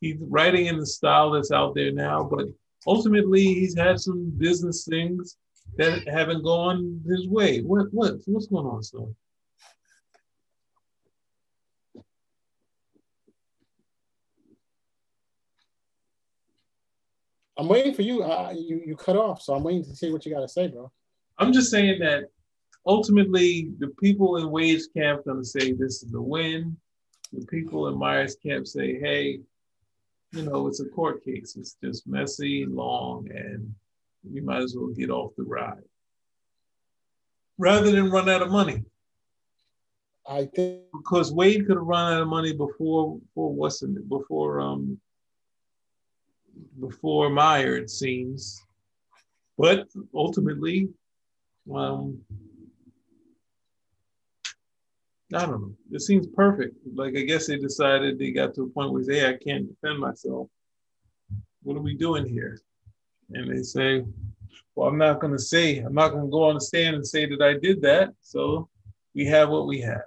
He's 0.01 0.17
writing 0.19 0.67
in 0.67 0.79
the 0.79 0.85
style 0.85 1.31
that's 1.31 1.51
out 1.51 1.75
there 1.75 1.91
now, 1.91 2.23
but 2.23 2.47
ultimately, 2.88 3.43
he's 3.43 3.77
had 3.77 3.99
some 3.99 4.31
business 4.38 4.85
things 4.85 5.38
that 5.77 6.07
haven't 6.07 6.43
gone 6.43 7.01
his 7.07 7.27
way. 7.27 7.61
What 7.61 7.88
what 7.91 8.15
what's 8.25 8.47
going 8.47 8.65
on, 8.65 8.83
son? 8.83 9.15
I'm 17.57 17.67
waiting 17.67 17.93
for 17.93 18.03
you. 18.03 18.23
Uh, 18.23 18.53
you 18.55 18.81
you 18.85 18.95
cut 18.95 19.17
off, 19.17 19.41
so 19.41 19.53
I'm 19.53 19.63
waiting 19.63 19.83
to 19.83 19.95
see 19.95 20.11
what 20.11 20.25
you 20.25 20.33
got 20.33 20.41
to 20.41 20.47
say, 20.47 20.67
bro. 20.67 20.91
I'm 21.38 21.51
just 21.51 21.71
saying 21.71 21.99
that 21.99 22.25
ultimately, 22.86 23.71
the 23.79 23.89
people 24.00 24.38
in 24.38 24.48
Waid's 24.48 24.88
camp 24.88 25.25
going 25.25 25.39
to 25.39 25.45
say 25.45 25.71
this 25.71 26.03
is 26.03 26.12
the 26.12 26.21
win. 26.21 26.77
The 27.33 27.45
people 27.45 27.88
in 27.88 27.98
Meyer's 27.98 28.36
camp 28.36 28.67
say, 28.67 29.00
hey, 29.00 29.39
you 30.31 30.43
know, 30.43 30.67
it's 30.67 30.79
a 30.79 30.89
court 30.89 31.24
case. 31.24 31.55
It's 31.57 31.75
just 31.83 32.07
messy, 32.07 32.65
long, 32.65 33.29
and 33.31 33.74
we 34.24 34.41
might 34.41 34.62
as 34.62 34.75
well 34.75 34.88
get 34.88 35.09
off 35.09 35.31
the 35.38 35.43
ride 35.43 35.83
rather 37.59 37.91
than 37.91 38.09
run 38.09 38.29
out 38.29 38.41
of 38.41 38.50
money. 38.50 38.83
I 40.27 40.45
think 40.45 40.83
because 40.93 41.31
Waid 41.31 41.67
could 41.67 41.77
have 41.77 41.86
run 41.86 42.13
out 42.13 42.21
of 42.21 42.27
money 42.27 42.53
before 42.53 43.17
before 43.17 43.53
what's 43.53 43.81
before 43.81 44.62
um 44.62 45.00
before 46.79 47.29
Meyer 47.29 47.77
it 47.77 47.89
seems, 47.89 48.63
but 49.57 49.88
ultimately, 50.13 50.89
um, 51.74 52.19
I 55.33 55.45
don't 55.45 55.62
know. 55.62 55.75
It 55.91 56.01
seems 56.01 56.27
perfect. 56.27 56.75
Like 56.95 57.15
I 57.15 57.21
guess 57.21 57.48
they 57.48 57.57
decided 57.57 58.17
they 58.17 58.31
got 58.31 58.55
to 58.55 58.63
a 58.63 58.67
point 58.67 58.91
where 58.91 59.03
they 59.03 59.13
say, 59.13 59.19
"Hey, 59.19 59.29
I 59.29 59.38
can't 59.38 59.67
defend 59.67 60.00
myself. 60.00 60.50
What 61.62 61.77
are 61.77 61.81
we 61.81 61.95
doing 61.95 62.25
here?" 62.25 62.59
And 63.31 63.51
they 63.51 63.62
say, 63.62 64.05
"Well, 64.75 64.89
I'm 64.89 64.98
not 64.98 65.19
going 65.19 65.33
to 65.33 65.39
say. 65.39 65.79
I'm 65.79 65.93
not 65.93 66.09
going 66.09 66.25
to 66.25 66.31
go 66.31 66.45
on 66.45 66.55
the 66.55 66.62
stand 66.62 66.95
and 66.95 67.05
say 67.05 67.27
that 67.27 67.41
I 67.41 67.53
did 67.53 67.81
that." 67.83 68.13
So 68.21 68.69
we 69.13 69.25
have 69.25 69.50
what 69.50 69.67
we 69.67 69.81
have, 69.81 70.01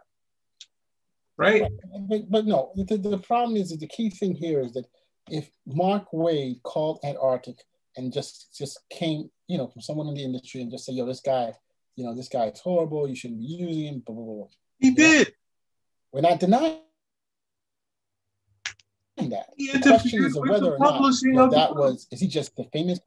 right? 1.36 1.62
but, 2.08 2.28
but 2.28 2.46
no, 2.46 2.72
the, 2.74 2.96
the 2.96 3.18
problem 3.18 3.56
is 3.56 3.70
that 3.70 3.78
the 3.78 3.86
key 3.86 4.10
thing 4.10 4.34
here 4.34 4.60
is 4.60 4.72
that 4.72 4.86
if 5.30 5.50
Mark 5.66 6.10
Waid 6.12 6.62
called 6.62 6.98
Antarctic 7.04 7.62
and 7.96 8.12
just 8.12 8.56
just 8.56 8.80
came, 8.90 9.30
you 9.46 9.58
know, 9.58 9.68
from 9.68 9.82
someone 9.82 10.08
in 10.08 10.14
the 10.14 10.24
industry 10.24 10.62
and 10.62 10.70
just 10.70 10.84
say, 10.84 10.92
yo, 10.92 11.06
this 11.06 11.20
guy, 11.20 11.52
you 11.94 12.04
know, 12.04 12.14
this 12.14 12.28
guy 12.28 12.46
is 12.46 12.60
horrible, 12.60 13.08
you 13.08 13.14
shouldn't 13.14 13.40
be 13.40 13.46
using 13.46 13.84
him, 13.84 14.02
blah, 14.04 14.14
blah, 14.14 14.24
blah. 14.24 14.46
He 14.82 14.90
did. 14.90 15.32
We're 16.12 16.22
not 16.22 16.40
denying 16.40 16.80
that. 19.16 19.46
He 19.56 19.68
The 19.68 19.78
question 19.78 20.24
is 20.24 20.36
whether 20.36 20.74
or 20.74 20.78
not 20.78 21.52
that, 21.52 21.74
was, 21.74 22.08
is 22.10 22.20
he 22.20 22.26
just 22.26 22.56
the 22.56 22.64
famous? 22.72 22.98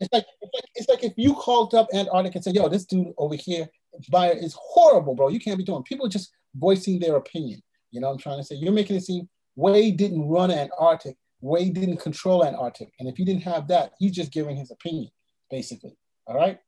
It's 0.00 0.12
like, 0.12 0.24
it's 0.40 0.50
like, 0.54 0.64
it's 0.74 0.88
like 0.88 1.04
if 1.04 1.12
you 1.16 1.34
called 1.34 1.74
up 1.74 1.88
Antarctic 1.94 2.34
and 2.34 2.42
said, 2.42 2.54
yo, 2.54 2.68
this 2.68 2.86
dude 2.86 3.12
over 3.18 3.34
here, 3.36 3.68
Meyer 4.10 4.32
is 4.32 4.56
horrible, 4.58 5.14
bro. 5.14 5.28
You 5.28 5.38
can't 5.38 5.58
be 5.58 5.64
doing. 5.64 5.82
People 5.82 6.08
just 6.08 6.32
voicing 6.54 6.98
their 6.98 7.16
opinion. 7.16 7.62
You 7.90 8.00
know 8.00 8.08
what 8.08 8.14
I'm 8.14 8.18
trying 8.18 8.38
to 8.38 8.44
say? 8.44 8.56
You're 8.56 8.72
making 8.72 8.96
it 8.96 9.04
seem 9.04 9.28
Waid 9.56 9.98
didn't 9.98 10.26
run 10.26 10.50
Antarctic. 10.50 11.16
Waid 11.42 11.74
didn't 11.74 11.98
control 11.98 12.44
Antarctic. 12.44 12.92
And 12.98 13.08
if 13.08 13.18
you 13.18 13.26
didn't 13.26 13.42
have 13.42 13.68
that, 13.68 13.92
he's 13.98 14.12
just 14.12 14.32
giving 14.32 14.56
his 14.56 14.70
opinion, 14.70 15.10
basically. 15.50 15.96
All 16.26 16.34
right. 16.34 16.58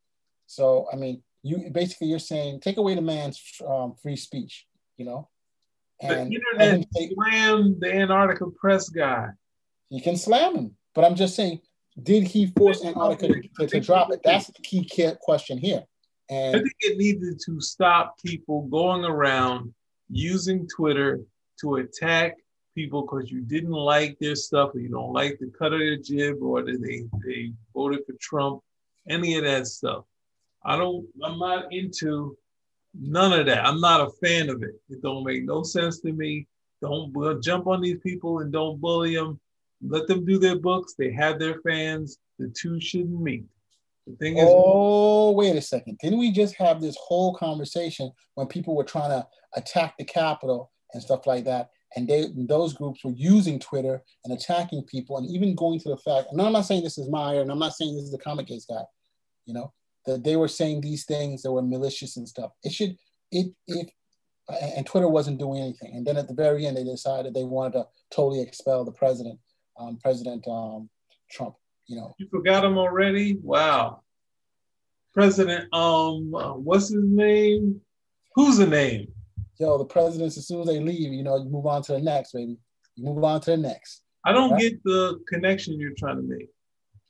So, 0.47 0.87
I 0.93 0.97
mean, 0.97 1.23
you 1.43 1.71
basically 1.73 2.09
you're 2.09 2.19
saying 2.19 2.61
take 2.61 2.77
away 2.77 2.95
the 2.95 3.03
man's 3.03 3.41
um, 3.67 3.95
free 4.03 4.17
speech, 4.17 4.67
you 4.97 5.05
know, 5.05 5.29
The 6.01 6.09
and 6.21 6.33
him 6.33 6.41
internet 6.59 6.87
say- 6.97 7.11
slammed 7.15 7.81
the 7.81 7.93
Antarctica 7.95 8.47
press 8.61 8.89
guy. 8.89 9.29
you 9.91 10.03
can 10.03 10.17
slam 10.17 10.57
him. 10.57 10.77
But 10.95 11.05
I'm 11.05 11.15
just 11.15 11.37
saying, 11.37 11.61
did 12.03 12.25
he 12.25 12.47
force 12.47 12.85
Antarctica 12.85 13.29
to, 13.35 13.43
to, 13.61 13.67
to 13.69 13.81
drop 13.81 14.11
it? 14.13 14.21
That's 14.25 14.47
the 14.47 14.63
key 14.63 14.89
question 15.21 15.59
here. 15.59 15.85
I 16.31 16.53
think 16.53 16.73
it 16.81 16.99
needed 16.99 17.39
to 17.47 17.61
stop 17.61 18.17
people 18.25 18.63
going 18.63 19.05
around 19.05 19.73
using 20.11 20.67
Twitter 20.75 21.21
to 21.61 21.77
attack 21.77 22.37
people 22.75 23.03
because 23.03 23.31
you 23.31 23.43
didn't 23.43 23.71
like 23.71 24.19
their 24.19 24.35
stuff 24.35 24.71
or 24.75 24.81
you 24.81 24.89
don't 24.89 25.13
like 25.13 25.39
the 25.39 25.53
cut 25.59 25.73
of 25.73 25.79
their 25.79 25.97
jib 25.99 26.43
or 26.43 26.63
they, 26.65 27.05
they 27.25 27.53
voted 27.73 28.01
for 28.07 28.15
Trump, 28.21 28.61
any 29.09 29.37
of 29.37 29.45
that 29.45 29.67
stuff. 29.67 30.05
I 30.67 30.77
don't, 30.77 31.07
I'm 31.23 31.39
not 31.39 31.73
into 31.73 32.37
none 32.99 33.39
of 33.39 33.47
that. 33.47 33.65
I'm 33.65 33.81
not 33.81 34.01
a 34.01 34.11
fan 34.23 34.51
of 34.51 34.63
it. 34.65 34.75
It 34.91 35.01
don't 35.01 35.25
make 35.25 35.45
no 35.45 35.63
sense 35.63 36.01
to 36.01 36.13
me. 36.13 36.49
Don't 36.83 37.43
jump 37.43 37.69
on 37.69 37.81
these 37.81 38.01
people 38.03 38.41
and 38.41 38.53
don't 38.53 38.81
bully 38.81 39.15
them. 39.15 39.41
Let 39.81 40.09
them 40.09 40.25
do 40.25 40.39
their 40.39 40.59
books. 40.59 40.95
They 40.99 41.13
have 41.13 41.39
their 41.39 41.61
fans. 41.61 42.19
The 42.41 42.49
two 42.49 42.81
shouldn't 42.81 43.21
meet. 43.21 43.45
The 44.09 44.17
thing 44.17 44.39
is, 44.39 44.49
oh, 44.49 45.33
wait 45.33 45.57
a 45.57 45.61
second. 45.61 45.99
Didn't 46.03 46.19
we 46.19 46.33
just 46.33 46.57
have 46.57 46.81
this 46.81 46.97
whole 47.01 47.35
conversation 47.35 48.11
when 48.35 48.47
people 48.47 48.75
were 48.75 48.85
trying 48.85 49.11
to 49.11 49.27
attack 49.55 49.95
the 49.99 50.05
Capitol 50.05 50.71
and 50.93 51.03
stuff 51.03 51.27
like 51.27 51.45
that? 51.45 51.71
And 51.95 52.09
they, 52.09 52.27
those 52.35 52.75
groups 52.75 53.05
were 53.05 53.15
using 53.17 53.59
Twitter 53.59 54.03
and 54.25 54.35
attacking 54.35 54.83
people, 54.85 55.17
and 55.17 55.27
even 55.31 55.55
going 55.55 55.81
to 55.81 55.89
the 55.89 55.97
fact. 55.97 56.29
And 56.31 56.41
I'm 56.41 56.53
not 56.53 56.67
saying 56.67 56.83
this 56.83 56.99
is 56.99 57.09
Meyer, 57.09 57.41
and 57.41 57.51
I'm 57.51 57.59
not 57.59 57.75
saying 57.75 57.95
this 57.95 58.05
is 58.05 58.13
the 58.13 58.19
comic 58.19 58.49
case 58.49 58.67
guy. 58.69 58.83
You 59.47 59.55
know 59.55 59.73
that 60.07 60.25
they 60.25 60.37
were 60.37 60.49
saying 60.49 60.81
these 60.81 61.05
things 61.05 61.43
that 61.43 61.53
were 61.53 61.63
malicious 61.63 62.17
and 62.17 62.29
stuff. 62.29 62.53
It 62.63 62.73
should 62.73 62.97
it 63.31 63.53
it 63.67 63.91
and 64.49 64.87
Twitter 64.87 65.09
wasn't 65.09 65.39
doing 65.39 65.61
anything. 65.61 65.95
And 65.95 66.07
then 66.07 66.17
at 66.17 66.29
the 66.29 66.35
very 66.35 66.67
end, 66.67 66.77
they 66.77 66.85
decided 66.85 67.35
they 67.35 67.45
wanted 67.45 67.73
to 67.73 67.87
totally 68.11 68.41
expel 68.41 68.85
the 68.85 68.93
president, 68.93 69.41
um, 69.79 69.99
President 70.01 70.47
um, 70.47 70.89
Trump. 71.31 71.57
You 71.87 71.97
know, 71.97 72.15
You 72.19 72.29
forgot 72.29 72.65
him 72.65 72.79
already? 72.79 73.39
Wow. 73.43 74.03
President, 75.15 75.73
um, 75.73 76.35
uh, 76.35 76.53
what's 76.55 76.89
his 76.89 77.05
name? 77.05 77.81
Who's 78.35 78.59
the 78.59 78.67
name? 78.67 79.09
Yo, 79.59 79.79
the 79.79 79.85
presidents, 79.85 80.37
as 80.37 80.47
soon 80.47 80.61
as 80.61 80.67
they 80.67 80.79
leave, 80.79 81.13
you 81.13 81.23
know, 81.23 81.39
you 81.39 81.49
move 81.49 81.67
on 81.67 81.83
to 81.83 81.93
the 81.93 82.01
next, 82.01 82.33
baby. 82.33 82.59
You 82.97 83.05
move 83.05 83.25
on 83.25 83.41
to 83.43 83.53
the 83.53 83.57
next. 83.57 84.03
I 84.25 84.33
don't 84.33 84.53
right? 84.53 84.61
get 84.61 84.85
the 84.85 85.21
connection 85.29 85.81
you're 85.81 85.95
trying 85.97 86.17
to 86.17 86.23
make. 86.23 86.49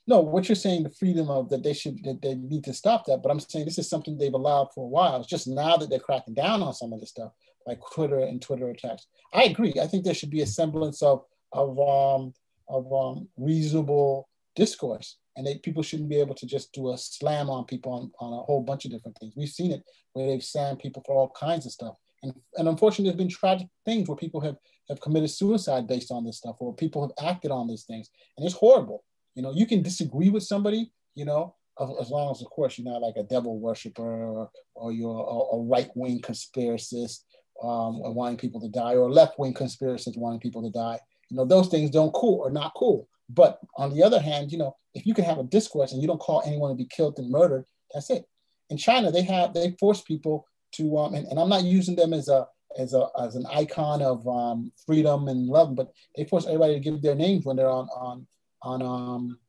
No, 0.07 0.21
what 0.21 0.47
you're 0.47 0.55
saying, 0.55 0.83
the 0.83 0.89
freedom 0.89 1.29
of 1.29 1.49
that 1.49 1.63
they 1.63 1.73
should 1.73 2.03
that 2.05 2.21
they 2.21 2.35
need 2.35 2.63
to 2.63 2.73
stop 2.73 3.05
that. 3.05 3.21
But 3.21 3.29
I'm 3.29 3.39
saying 3.39 3.65
this 3.65 3.77
is 3.77 3.89
something 3.89 4.17
they've 4.17 4.33
allowed 4.33 4.69
for 4.73 4.85
a 4.85 4.87
while. 4.87 5.19
It's 5.19 5.27
just 5.27 5.47
now 5.47 5.75
that 5.77 5.89
they're 5.89 5.99
cracking 5.99 6.33
down 6.33 6.63
on 6.63 6.73
some 6.73 6.93
of 6.93 6.99
this 6.99 7.09
stuff, 7.09 7.33
like 7.65 7.79
Twitter 7.93 8.19
and 8.19 8.41
Twitter 8.41 8.69
attacks. 8.69 9.07
I 9.33 9.43
agree. 9.43 9.73
I 9.81 9.87
think 9.87 10.05
there 10.05 10.13
should 10.13 10.29
be 10.29 10.41
a 10.41 10.47
semblance 10.47 11.01
of 11.01 11.23
of 11.51 11.77
um 11.79 12.33
of 12.69 12.91
um 12.93 13.27
reasonable 13.37 14.29
discourse 14.55 15.17
and 15.37 15.45
they, 15.45 15.59
people 15.59 15.83
shouldn't 15.83 16.09
be 16.09 16.19
able 16.19 16.33
to 16.33 16.47
just 16.47 16.73
do 16.73 16.91
a 16.91 16.97
slam 16.97 17.49
on 17.49 17.63
people 17.63 17.93
on, 17.93 18.11
on 18.19 18.33
a 18.33 18.41
whole 18.41 18.61
bunch 18.61 18.85
of 18.85 18.91
different 18.91 19.17
things. 19.19 19.35
We've 19.37 19.47
seen 19.47 19.71
it 19.71 19.83
where 20.13 20.25
they've 20.25 20.43
slammed 20.43 20.79
people 20.79 21.03
for 21.05 21.15
all 21.15 21.31
kinds 21.39 21.65
of 21.65 21.71
stuff. 21.71 21.95
And, 22.23 22.33
and 22.55 22.67
unfortunately, 22.67 23.05
there's 23.05 23.17
been 23.17 23.29
tragic 23.29 23.67
things 23.85 24.09
where 24.09 24.17
people 24.17 24.41
have, 24.41 24.55
have 24.89 24.99
committed 24.99 25.29
suicide 25.29 25.87
based 25.87 26.11
on 26.11 26.25
this 26.25 26.37
stuff, 26.37 26.55
or 26.59 26.73
people 26.73 27.03
have 27.03 27.29
acted 27.29 27.51
on 27.51 27.67
these 27.67 27.83
things. 27.83 28.09
And 28.35 28.45
it's 28.45 28.55
horrible. 28.55 29.03
You 29.37 29.43
know, 29.43 29.53
you 29.53 29.67
can 29.67 29.83
disagree 29.83 30.31
with 30.31 30.41
somebody, 30.41 30.91
you 31.13 31.23
know, 31.23 31.53
as 32.01 32.09
long 32.09 32.31
as, 32.31 32.41
of 32.41 32.49
course, 32.49 32.75
you're 32.75 32.91
not 32.91 33.03
like 33.03 33.17
a 33.17 33.23
devil 33.23 33.59
worshiper 33.59 34.01
or, 34.01 34.49
or 34.73 34.91
you're 34.91 35.19
a, 35.19 35.55
a 35.55 35.63
right 35.63 35.91
wing 35.93 36.21
conspiracist 36.21 37.19
um, 37.61 38.15
wanting 38.15 38.37
people 38.37 38.59
to 38.61 38.67
die, 38.67 38.95
or 38.95 39.11
left 39.11 39.37
wing 39.37 39.53
conspiracist 39.53 40.17
wanting 40.17 40.39
people 40.39 40.63
to 40.63 40.71
die. 40.71 40.99
You 41.29 41.37
know, 41.37 41.45
those 41.45 41.67
things 41.67 41.91
don't 41.91 42.15
cool 42.15 42.39
or 42.39 42.49
not 42.49 42.73
cool. 42.75 43.07
But 43.29 43.59
on 43.77 43.93
the 43.93 44.01
other 44.01 44.19
hand, 44.19 44.51
you 44.51 44.57
know, 44.57 44.75
if 44.95 45.05
you 45.05 45.13
can 45.13 45.25
have 45.25 45.37
a 45.37 45.43
discourse 45.43 45.91
and 45.91 46.01
you 46.01 46.07
don't 46.07 46.19
call 46.19 46.41
anyone 46.43 46.71
to 46.71 46.75
be 46.75 46.89
killed 46.89 47.19
and 47.19 47.29
murdered, 47.29 47.65
that's 47.93 48.09
it. 48.09 48.25
In 48.71 48.77
China, 48.77 49.11
they 49.11 49.21
have 49.21 49.53
they 49.53 49.75
force 49.79 50.01
people 50.01 50.47
to 50.73 50.97
um, 50.97 51.13
and, 51.13 51.27
and 51.27 51.39
I'm 51.39 51.49
not 51.49 51.63
using 51.63 51.95
them 51.95 52.11
as 52.11 52.27
a 52.27 52.47
as 52.79 52.95
a 52.95 53.07
as 53.19 53.35
an 53.35 53.45
icon 53.53 54.01
of 54.01 54.27
um, 54.27 54.71
freedom 54.87 55.27
and 55.27 55.45
love, 55.45 55.75
but 55.75 55.93
they 56.15 56.25
force 56.25 56.47
everybody 56.47 56.73
to 56.73 56.79
give 56.79 57.03
their 57.03 57.13
names 57.13 57.45
when 57.45 57.55
they're 57.55 57.69
on 57.69 57.87
on 57.89 58.25
on 58.61 58.81
um 58.81 59.39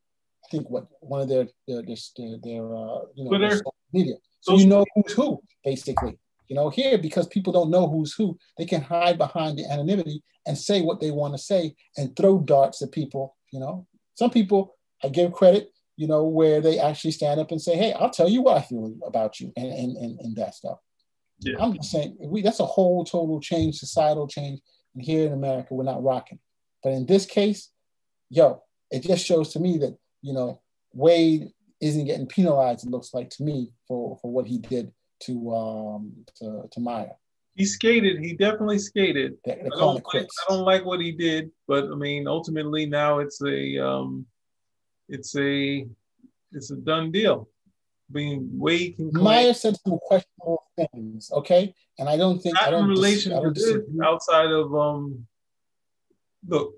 I 0.45 0.49
think 0.50 0.71
what 0.71 0.87
one 1.00 1.21
of 1.21 1.29
their 1.29 1.47
their 1.67 1.83
their, 1.83 2.38
their 2.43 2.77
uh, 2.77 3.00
you 3.15 3.25
know 3.25 3.38
their 3.38 3.61
media, 3.93 4.15
so 4.41 4.57
you 4.57 4.67
know 4.67 4.85
who's 4.95 5.12
who 5.12 5.43
basically. 5.65 6.19
You 6.49 6.57
know, 6.57 6.71
here 6.71 6.97
because 6.97 7.27
people 7.27 7.53
don't 7.53 7.71
know 7.71 7.87
who's 7.87 8.15
who, 8.15 8.38
they 8.57 8.65
can 8.65 8.81
hide 8.81 9.19
behind 9.19 9.59
the 9.59 9.71
anonymity 9.71 10.23
and 10.47 10.57
say 10.57 10.81
what 10.81 10.99
they 10.99 11.11
want 11.11 11.35
to 11.35 11.38
say 11.38 11.75
and 11.99 12.17
throw 12.17 12.38
darts 12.38 12.81
at 12.81 12.91
people. 12.91 13.37
You 13.53 13.61
know, 13.61 13.87
some 14.15 14.31
people 14.31 14.75
I 15.05 15.09
give 15.09 15.35
credit, 15.35 15.71
you 15.97 16.07
know, 16.07 16.25
where 16.25 16.62
they 16.62 16.79
actually 16.79 17.11
stand 17.11 17.38
up 17.38 17.50
and 17.50 17.61
say, 17.61 17.77
"Hey, 17.77 17.93
I'll 17.93 18.09
tell 18.09 18.31
you 18.31 18.41
what 18.41 18.57
I 18.57 18.62
feel 18.62 18.95
about 19.07 19.41
you," 19.41 19.53
and 19.59 19.67
and 19.67 19.97
and, 19.99 20.21
and 20.21 20.37
that 20.37 20.55
stuff. 20.55 20.79
Yeah. 21.41 21.57
I'm 21.61 21.75
just 21.75 21.91
saying, 21.91 22.17
we 22.21 22.43
that's 22.43 22.61
a 22.61 22.67
whole 22.67 23.05
total 23.05 23.41
change, 23.41 23.77
societal 23.77 24.27
change. 24.27 24.61
And 24.95 25.05
here 25.05 25.27
in 25.27 25.33
America, 25.33 25.75
we're 25.75 25.85
not 25.85 26.03
rocking. 26.03 26.38
But 26.83 26.93
in 26.93 27.07
this 27.07 27.27
case, 27.27 27.71
yo, 28.31 28.62
it 28.90 29.02
just 29.02 29.25
shows 29.25 29.52
to 29.52 29.61
me 29.61 29.78
that 29.78 29.97
you 30.23 30.33
know 30.33 30.61
Waid 30.97 31.52
isn't 31.80 32.07
getting 32.07 32.26
penalized. 32.26 32.87
It 32.87 32.90
looks 32.90 33.14
like 33.14 33.30
to 33.30 33.42
me 33.42 33.73
for 33.87 34.18
for 34.21 34.30
what 34.30 34.47
he 34.47 34.59
did 34.59 34.92
to 35.21 35.54
um 35.54 36.12
to, 36.37 36.68
to 36.71 36.80
Meyer. 36.80 37.12
He 37.54 37.64
skated. 37.64 38.21
He 38.21 38.35
definitely 38.35 38.78
skated. 38.78 39.37
They, 39.45 39.54
they 39.54 39.71
I, 39.75 39.78
don't 39.78 40.04
like, 40.14 40.25
I 40.25 40.26
don't 40.49 40.64
like 40.64 40.85
what 40.85 41.00
he 41.00 41.11
did, 41.11 41.50
but 41.66 41.85
I 41.85 41.95
mean, 41.97 42.28
ultimately 42.28 42.87
now 42.87 43.18
it's 43.18 43.42
a 43.42 43.85
um, 43.85 44.26
it's 45.09 45.37
a 45.37 45.85
it's 46.52 46.71
a 46.71 46.76
done 46.76 47.11
deal. 47.11 47.49
I 48.09 48.12
mean, 48.14 48.49
Waid 48.57 48.97
can. 48.97 49.11
Meyer 49.12 49.52
said 49.52 49.76
some 49.85 49.99
questionable 49.99 50.62
things, 50.76 51.33
okay, 51.33 51.75
and 51.99 52.09
I 52.09 52.16
don't 52.16 52.38
think 52.38 52.54
not 52.54 52.68
I 52.68 52.71
don't 52.71 52.85
in 52.85 52.90
relation 52.90 53.52
dis- 53.52 53.64
to 53.64 53.78
this 53.78 53.83
outside 54.04 54.50
of 54.50 54.75
um. 54.75 55.26
Look, 56.47 56.75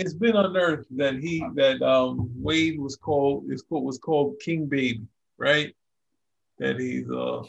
it's 0.00 0.14
been 0.14 0.36
unearthed 0.36 0.86
that 0.96 1.14
he 1.14 1.44
that 1.54 1.82
um 1.82 2.30
Waid 2.42 2.78
was 2.78 2.96
called 2.96 3.44
is 3.50 3.64
was 3.70 3.98
called 3.98 4.40
King 4.40 4.66
Baby, 4.66 5.06
right? 5.38 5.74
that 6.60 6.78
he's 6.78 7.10
uh, 7.10 7.42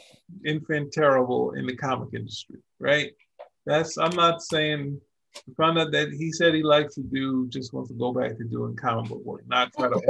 infant 0.45 0.91
terrible 0.91 1.52
in 1.52 1.67
the 1.67 1.75
comic 1.75 2.10
industry, 2.15 2.58
right? 2.80 3.12
That's 3.65 3.97
I'm 3.97 4.15
not 4.15 4.41
saying. 4.41 4.99
I 5.36 5.54
found 5.56 5.78
out 5.80 5.91
that 5.91 6.12
he 6.12 6.32
said 6.32 6.54
he 6.54 6.63
likes 6.63 6.95
to 6.95 7.02
do 7.02 7.47
just 7.47 7.73
wants 7.73 7.89
to 7.89 7.97
go 7.97 8.12
back 8.12 8.38
to 8.38 8.43
doing 8.43 8.75
comic 8.75 9.10
book 9.10 9.23
work, 9.23 9.43
not 9.47 9.71
try 9.73 9.89
to 9.89 10.02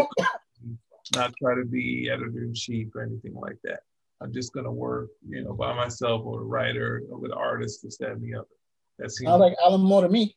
not 1.15 1.34
try 1.42 1.56
to 1.56 1.65
be 1.65 2.10
editor 2.10 2.44
in 2.44 2.54
chief 2.54 2.88
or 2.96 3.04
anything 3.04 3.36
like 3.36 3.58
that. 3.63 3.82
I'm 4.22 4.32
just 4.32 4.54
gonna 4.54 4.72
work, 4.72 5.10
you 5.28 5.44
know, 5.44 5.54
by 5.54 5.76
myself 5.76 6.22
or 6.26 6.42
a 6.42 6.44
writer 6.44 7.04
or 7.10 7.18
with 7.18 7.32
an 7.32 7.38
artist 7.38 7.82
to 7.82 7.92
stand 7.92 8.22
me 8.22 8.34
up. 8.34 8.48
That 9.00 9.12
seems 9.12 9.30
sounds 9.30 9.42
like 9.42 9.56
Alan 9.63 9.82
Moore 9.82 10.04
to 10.04 10.10
me. 10.10 10.36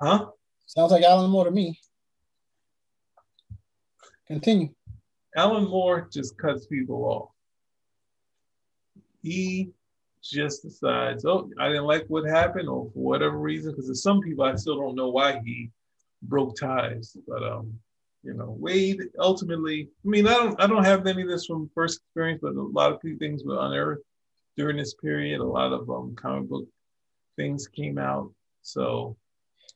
Huh? 0.00 0.26
Sounds 0.66 0.92
like 0.92 1.04
Alan 1.04 1.30
Moore 1.30 1.44
to 1.44 1.50
me. 1.50 1.78
Continue. 4.26 4.70
Alan 5.36 5.68
Moore 5.68 6.08
just 6.10 6.38
cuts 6.38 6.66
people 6.66 7.04
off 7.04 7.34
he 9.24 9.70
just 10.22 10.62
decides, 10.62 11.24
oh, 11.24 11.50
I 11.58 11.68
didn't 11.68 11.86
like 11.86 12.04
what 12.08 12.28
happened, 12.28 12.68
or 12.68 12.90
for 12.92 13.00
whatever 13.00 13.38
reason, 13.38 13.72
because 13.72 13.86
there's 13.86 14.02
some 14.02 14.20
people 14.20 14.44
I 14.44 14.54
still 14.54 14.78
don't 14.78 14.94
know 14.94 15.08
why 15.08 15.40
he 15.44 15.70
broke 16.22 16.56
ties. 16.56 17.16
But 17.26 17.42
um, 17.42 17.78
you 18.22 18.34
know, 18.34 18.56
Waid 18.60 19.00
ultimately, 19.18 19.88
I 20.04 20.08
mean, 20.08 20.28
I 20.28 20.34
don't 20.34 20.60
I 20.60 20.66
don't 20.66 20.84
have 20.84 21.06
any 21.06 21.22
of 21.22 21.28
this 21.28 21.46
from 21.46 21.70
first 21.74 22.00
experience, 22.00 22.40
but 22.42 22.54
a 22.54 22.62
lot 22.62 22.92
of 22.92 23.00
things 23.18 23.42
were 23.44 23.58
unearthed 23.58 24.02
during 24.56 24.76
this 24.76 24.94
period. 24.94 25.40
A 25.40 25.44
lot 25.44 25.72
of 25.72 25.88
um 25.90 26.14
comic 26.14 26.48
book 26.48 26.68
things 27.36 27.66
came 27.66 27.98
out. 27.98 28.30
So 28.62 29.16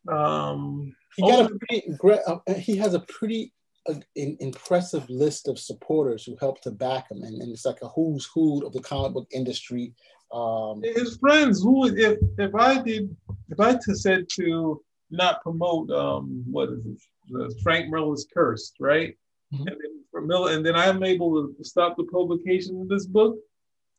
um 0.08 0.94
he 1.16 1.22
got 1.22 1.50
a 1.50 1.58
pretty 1.58 2.22
uh, 2.26 2.54
he 2.54 2.76
has 2.76 2.94
a 2.94 3.00
pretty 3.00 3.52
an 3.88 4.36
impressive 4.40 5.08
list 5.08 5.48
of 5.48 5.58
supporters 5.58 6.24
who 6.24 6.36
helped 6.36 6.62
to 6.64 6.70
back 6.70 7.10
him, 7.10 7.22
and, 7.22 7.40
and 7.40 7.50
it's 7.50 7.64
like 7.64 7.80
a 7.82 7.88
who's 7.88 8.28
who 8.34 8.64
of 8.66 8.72
the 8.72 8.80
comic 8.80 9.12
book 9.12 9.26
industry. 9.32 9.94
Um, 10.32 10.82
His 10.82 11.16
friends, 11.16 11.62
who 11.62 11.86
if 11.86 12.18
if 12.38 12.54
I 12.54 12.82
did, 12.82 13.16
if 13.48 13.58
I 13.58 13.78
said 13.78 14.26
to 14.36 14.82
not 15.10 15.42
promote 15.42 15.90
um 15.90 16.44
what 16.50 16.68
is 16.68 16.84
it, 16.84 17.62
Frank 17.62 17.88
Miller's 17.88 18.26
Cursed, 18.32 18.76
right? 18.78 19.16
Mm-hmm. 19.52 19.68
And 19.68 19.76
then 19.80 20.04
for 20.10 20.20
Miller, 20.20 20.52
and 20.52 20.64
then 20.64 20.76
I'm 20.76 21.02
able 21.02 21.48
to 21.48 21.64
stop 21.64 21.96
the 21.96 22.04
publication 22.04 22.80
of 22.80 22.88
this 22.88 23.06
book, 23.06 23.36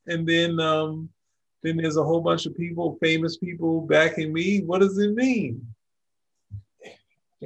and 0.06 0.26
then 0.26 0.60
um 0.60 1.08
then 1.62 1.76
there's 1.76 1.96
a 1.96 2.04
whole 2.04 2.20
bunch 2.20 2.46
of 2.46 2.56
people, 2.56 2.96
famous 3.02 3.36
people 3.36 3.82
backing 3.82 4.32
me. 4.32 4.62
What 4.62 4.80
does 4.80 4.96
it 4.98 5.14
mean? 5.14 5.66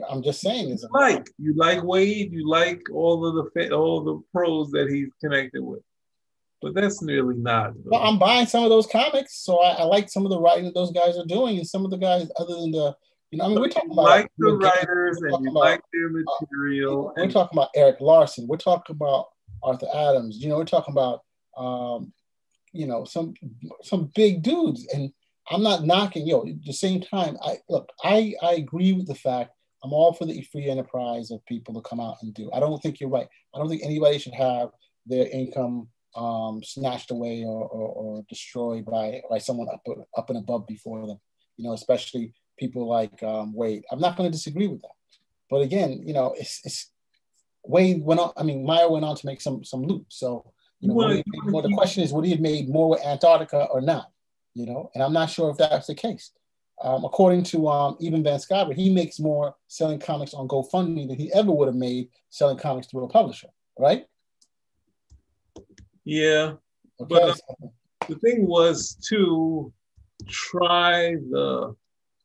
I'm 0.08 0.22
just 0.22 0.40
saying. 0.40 0.70
It's 0.70 0.84
like 0.90 1.28
you 1.38 1.54
like 1.56 1.78
Waid, 1.78 2.32
you 2.32 2.48
like 2.48 2.82
all 2.92 3.26
of 3.26 3.52
the 3.54 3.70
all 3.70 4.02
the 4.02 4.20
pros 4.32 4.70
that 4.72 4.90
he's 4.90 5.08
connected 5.20 5.62
with, 5.62 5.82
but 6.60 6.74
that's 6.74 7.02
nearly 7.02 7.36
not. 7.36 7.74
Well, 7.84 8.02
I'm 8.02 8.18
buying 8.18 8.46
some 8.46 8.64
of 8.64 8.70
those 8.70 8.86
comics, 8.86 9.36
so 9.44 9.60
I, 9.60 9.74
I, 9.74 9.82
like 9.84 10.10
some 10.10 10.24
of 10.24 10.30
the 10.30 10.40
writing 10.40 10.64
that 10.64 10.74
those 10.74 10.92
guys 10.92 11.16
are 11.16 11.26
doing, 11.26 11.58
and 11.58 11.66
some 11.66 11.84
of 11.84 11.90
the 11.90 11.98
guys 11.98 12.30
other 12.36 12.54
than 12.54 12.72
the. 12.72 12.96
You 13.30 13.38
know, 13.38 13.46
I 13.46 13.48
mean, 13.48 13.60
we're 13.60 13.68
talking 13.68 13.90
about 13.90 14.04
like 14.04 14.30
the 14.38 14.52
writers 14.52 15.20
and 15.22 15.44
you 15.44 15.50
about, 15.50 15.60
like 15.60 15.82
their 15.92 16.08
material. 16.08 17.08
Uh, 17.08 17.12
we're 17.16 17.30
talking 17.30 17.58
about 17.58 17.70
Erik 17.74 18.00
Larsen. 18.00 18.46
We're 18.46 18.58
talking 18.58 18.94
about 18.94 19.26
Arthur 19.62 19.88
Adams. 19.92 20.38
You 20.38 20.50
know, 20.50 20.56
we're 20.56 20.64
talking 20.64 20.92
about 20.92 21.22
um, 21.56 22.12
you 22.72 22.86
know 22.86 23.04
some 23.04 23.34
some 23.82 24.10
big 24.14 24.42
dudes, 24.42 24.86
and 24.92 25.12
I'm 25.50 25.62
not 25.62 25.84
knocking. 25.84 26.26
Yo, 26.28 26.46
at 26.46 26.64
the 26.64 26.72
same 26.72 27.00
time, 27.00 27.36
I 27.42 27.58
look. 27.68 27.90
I 28.04 28.34
I 28.40 28.54
agree 28.54 28.92
with 28.92 29.08
the 29.08 29.16
fact 29.16 29.53
I'm 29.84 29.92
all 29.92 30.14
for 30.14 30.24
the 30.24 30.40
free 30.50 30.70
enterprise 30.70 31.30
of 31.30 31.44
people 31.44 31.74
to 31.74 31.88
come 31.88 32.00
out 32.00 32.16
and 32.22 32.32
do. 32.32 32.50
I 32.52 32.58
don't 32.58 32.82
think 32.82 33.00
you're 33.00 33.10
right. 33.10 33.28
I 33.54 33.58
don't 33.58 33.68
think 33.68 33.82
anybody 33.84 34.18
should 34.18 34.34
have 34.34 34.70
their 35.06 35.28
income 35.28 35.88
um, 36.16 36.62
snatched 36.64 37.10
away 37.10 37.44
or, 37.44 37.68
or, 37.68 37.88
or, 37.88 38.24
destroyed 38.28 38.84
by 38.86 39.20
by 39.28 39.38
someone 39.38 39.68
up 39.68 39.84
up 40.16 40.30
and 40.30 40.38
above 40.38 40.66
before 40.66 41.06
them. 41.06 41.20
You 41.56 41.64
know, 41.64 41.74
especially 41.74 42.32
people 42.58 42.88
like 42.88 43.22
um, 43.22 43.52
Waid. 43.54 43.82
I'm 43.90 44.00
not 44.00 44.16
going 44.16 44.28
to 44.28 44.36
disagree 44.36 44.68
with 44.68 44.80
that. 44.82 44.94
But 45.50 45.62
again, 45.62 46.02
you 46.06 46.14
know, 46.14 46.34
it's, 46.38 46.60
it's 46.64 46.90
Waid 47.68 48.02
went 48.02 48.20
on. 48.20 48.32
I 48.36 48.42
mean, 48.42 48.64
Meyer 48.64 48.90
went 48.90 49.04
on 49.04 49.16
to 49.16 49.26
make 49.26 49.40
some 49.40 49.64
some 49.64 49.82
loot. 49.82 50.06
So 50.08 50.52
you 50.80 50.88
know, 50.88 50.94
well, 50.94 51.22
well, 51.46 51.62
the 51.62 51.74
question 51.74 52.02
is, 52.02 52.12
would 52.12 52.24
he 52.24 52.30
have 52.30 52.40
made 52.40 52.68
more 52.68 52.90
with 52.90 53.04
Antarctica 53.04 53.64
or 53.64 53.80
not? 53.80 54.10
You 54.54 54.66
know, 54.66 54.90
and 54.94 55.02
I'm 55.02 55.12
not 55.12 55.30
sure 55.30 55.50
if 55.50 55.58
that's 55.58 55.88
the 55.88 55.94
case. 55.94 56.30
Um, 56.84 57.02
according 57.02 57.44
to 57.44 57.66
um, 57.68 57.96
Evan 58.04 58.22
Van 58.22 58.38
Sciver, 58.38 58.74
he 58.74 58.92
makes 58.92 59.18
more 59.18 59.54
selling 59.68 59.98
comics 59.98 60.34
on 60.34 60.46
GoFundMe 60.46 61.08
than 61.08 61.16
he 61.18 61.32
ever 61.32 61.50
would 61.50 61.66
have 61.66 61.74
made 61.74 62.10
selling 62.28 62.58
comics 62.58 62.88
through 62.88 63.04
a 63.04 63.08
publisher, 63.08 63.48
right? 63.78 64.04
Yeah. 66.04 66.52
Okay. 67.00 67.08
But 67.08 67.22
uh, 67.22 67.68
the 68.06 68.16
thing 68.16 68.46
was 68.46 68.96
to 69.08 69.72
try 70.28 71.14
the 71.30 71.74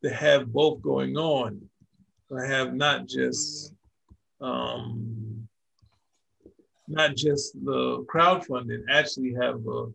to 0.03 0.09
have 0.13 0.51
both 0.51 0.81
going 0.81 1.15
on. 1.15 1.61
I 2.37 2.45
have 2.45 2.73
not 2.73 3.07
just 3.07 3.73
um, 4.41 5.47
not 6.89 7.15
just 7.15 7.53
the 7.63 8.05
crowdfunding, 8.13 8.83
actually 8.89 9.33
have 9.33 9.65
a 9.67 9.87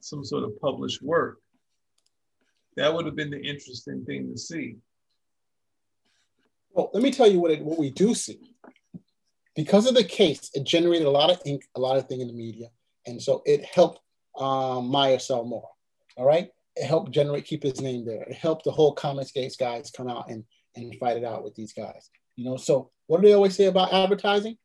some 0.00 0.22
sort 0.22 0.44
of 0.44 0.60
published 0.60 1.00
work. 1.00 1.38
That 2.76 2.94
would 2.94 3.06
have 3.06 3.16
been 3.16 3.30
the 3.30 3.40
interesting 3.40 4.04
thing 4.04 4.30
to 4.32 4.38
see. 4.38 4.76
Well, 6.72 6.90
let 6.94 7.02
me 7.02 7.10
tell 7.10 7.30
you 7.30 7.40
what 7.40 7.50
it, 7.50 7.64
what 7.64 7.78
we 7.78 7.90
do 7.90 8.14
see. 8.14 8.54
Because 9.56 9.86
of 9.86 9.94
the 9.94 10.04
case, 10.04 10.50
it 10.54 10.64
generated 10.64 11.06
a 11.06 11.10
lot 11.10 11.30
of 11.30 11.40
ink, 11.44 11.64
a 11.74 11.80
lot 11.80 11.96
of 11.96 12.06
thing 12.06 12.20
in 12.20 12.28
the 12.28 12.32
media, 12.32 12.68
and 13.06 13.20
so 13.20 13.42
it 13.44 13.64
helped 13.64 14.00
um, 14.38 14.88
Meyer 14.88 15.18
sell 15.18 15.44
more. 15.44 15.68
All 16.16 16.24
right, 16.24 16.50
it 16.76 16.86
helped 16.86 17.10
generate 17.10 17.44
keep 17.44 17.62
his 17.62 17.80
name 17.80 18.06
there. 18.06 18.22
It 18.22 18.34
helped 18.34 18.64
the 18.64 18.70
whole 18.70 18.92
Comics 18.92 19.32
Gates 19.32 19.56
guys 19.56 19.90
come 19.90 20.08
out 20.08 20.30
and 20.30 20.44
and 20.76 20.94
fight 21.00 21.16
it 21.16 21.24
out 21.24 21.42
with 21.42 21.54
these 21.56 21.72
guys. 21.72 22.08
You 22.36 22.44
know, 22.44 22.56
so 22.56 22.90
what 23.06 23.20
do 23.20 23.26
they 23.26 23.34
always 23.34 23.56
say 23.56 23.66
about 23.66 23.92
advertising? 23.92 24.56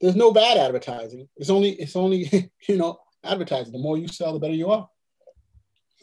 There's 0.00 0.16
no 0.16 0.32
bad 0.32 0.58
advertising. 0.58 1.28
It's 1.36 1.50
only 1.50 1.70
it's 1.70 1.96
only 1.96 2.50
you 2.68 2.76
know 2.76 2.98
advertising. 3.22 3.72
The 3.72 3.78
more 3.78 3.96
you 3.96 4.08
sell, 4.08 4.32
the 4.32 4.40
better 4.40 4.54
you 4.54 4.70
are. 4.70 4.88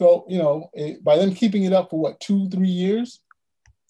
So 0.02 0.24
you 0.28 0.38
know, 0.38 0.68
it, 0.74 1.04
by 1.04 1.16
them 1.16 1.32
keeping 1.32 1.62
it 1.62 1.72
up 1.72 1.90
for 1.90 2.00
what 2.00 2.18
two 2.18 2.48
three 2.48 2.66
years, 2.66 3.20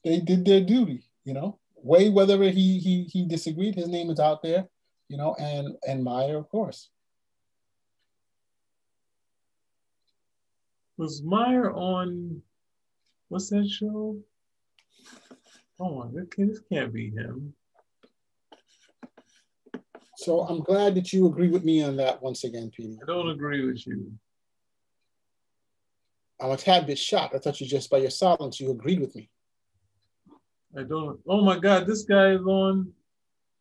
they 0.04 0.20
did 0.20 0.44
their 0.44 0.60
duty. 0.60 1.04
You 1.24 1.32
know, 1.32 1.58
Way 1.76 2.10
whether 2.10 2.42
he 2.42 2.78
he 2.78 3.04
he 3.04 3.26
disagreed, 3.26 3.76
his 3.76 3.88
name 3.88 4.10
is 4.10 4.20
out 4.20 4.42
there. 4.42 4.68
You 5.08 5.16
know, 5.16 5.34
and 5.40 5.74
and 5.88 6.04
Meyer, 6.04 6.36
of 6.36 6.50
course. 6.50 6.90
Was 10.98 11.22
Meyer 11.22 11.72
on 11.72 12.42
what's 13.30 13.48
that 13.48 13.66
show? 13.66 14.18
Oh, 15.80 16.10
this, 16.12 16.26
this 16.36 16.60
can't 16.70 16.92
be 16.92 17.08
him. 17.08 17.54
So 20.18 20.42
I'm 20.42 20.60
glad 20.60 20.94
that 20.96 21.10
you 21.14 21.26
agree 21.26 21.48
with 21.48 21.64
me 21.64 21.82
on 21.82 21.96
that 21.96 22.22
once 22.22 22.44
again, 22.44 22.70
Peter. 22.76 22.98
I 23.02 23.06
don't 23.06 23.30
agree 23.30 23.64
with 23.64 23.86
you. 23.86 24.12
I'm 26.42 26.50
a 26.50 26.56
tad 26.56 26.86
bit 26.88 26.98
shocked. 26.98 27.36
I 27.36 27.38
thought 27.38 27.60
you 27.60 27.68
just 27.68 27.88
by 27.88 27.98
your 27.98 28.10
silence 28.10 28.58
you 28.58 28.72
agreed 28.72 29.00
with 29.00 29.14
me. 29.14 29.30
I 30.76 30.82
don't. 30.82 31.20
Oh 31.28 31.42
my 31.42 31.56
God, 31.56 31.86
this 31.86 32.02
guy 32.02 32.32
is 32.32 32.40
on. 32.40 32.92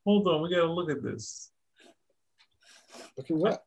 Hold 0.03 0.27
on, 0.27 0.41
we 0.41 0.49
gotta 0.49 0.71
look 0.71 0.89
at 0.89 1.03
this. 1.03 1.51
Look 3.15 3.29
at 3.29 3.37
what? 3.37 3.63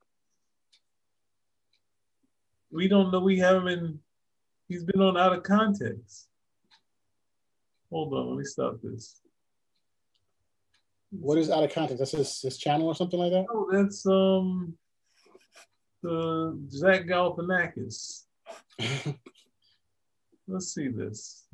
We 2.72 2.88
don't 2.88 3.12
know. 3.12 3.20
We 3.20 3.38
haven't 3.38 3.66
been. 3.66 4.00
He's 4.68 4.82
been 4.82 5.00
on 5.00 5.16
out 5.16 5.32
of 5.32 5.44
context. 5.44 6.26
Hold 7.90 8.14
on, 8.14 8.30
let 8.30 8.38
me 8.38 8.44
stop 8.44 8.80
this. 8.82 9.20
What 11.10 11.38
is 11.38 11.50
out 11.50 11.62
of 11.62 11.72
context? 11.72 11.98
That's 11.98 12.10
his, 12.10 12.40
his 12.40 12.58
channel 12.58 12.88
or 12.88 12.96
something 12.96 13.20
like 13.20 13.30
that? 13.30 13.46
Oh, 13.48 13.68
that's 13.70 14.04
um 14.06 14.74
the 16.02 16.58
Zach 16.68 17.02
Galifianakis. 17.02 18.23
Let's 20.48 20.74
see 20.74 20.88
this. 20.88 21.46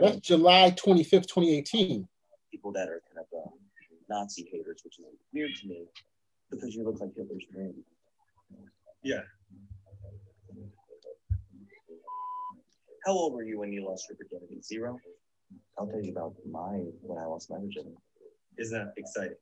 That's 0.00 0.18
July 0.20 0.70
25th, 0.72 1.26
2018. 1.26 2.08
People 2.50 2.72
that 2.72 2.88
are 2.88 3.02
kind 3.08 3.18
of 3.18 3.26
uh, 3.36 3.50
Nazi 4.08 4.48
haters, 4.52 4.82
which 4.84 4.98
is 4.98 5.06
weird 5.32 5.50
to 5.62 5.68
me 5.68 5.86
because 6.50 6.74
you 6.74 6.84
look 6.84 7.00
like 7.00 7.10
Hitler's 7.16 7.44
dream. 7.50 7.74
Yeah. 9.02 9.22
How 13.06 13.12
old 13.12 13.32
were 13.32 13.42
you 13.42 13.58
when 13.58 13.72
you 13.72 13.84
lost 13.84 14.06
your 14.08 14.16
virginity? 14.16 14.60
Zero? 14.62 14.98
I'll 15.78 15.86
tell 15.86 16.00
you 16.00 16.12
about 16.12 16.34
my 16.48 16.84
when 17.00 17.18
I 17.18 17.24
lost 17.24 17.50
my 17.50 17.56
virginity. 17.58 17.96
Isn't 18.58 18.78
that 18.78 18.92
exciting? 18.96 19.36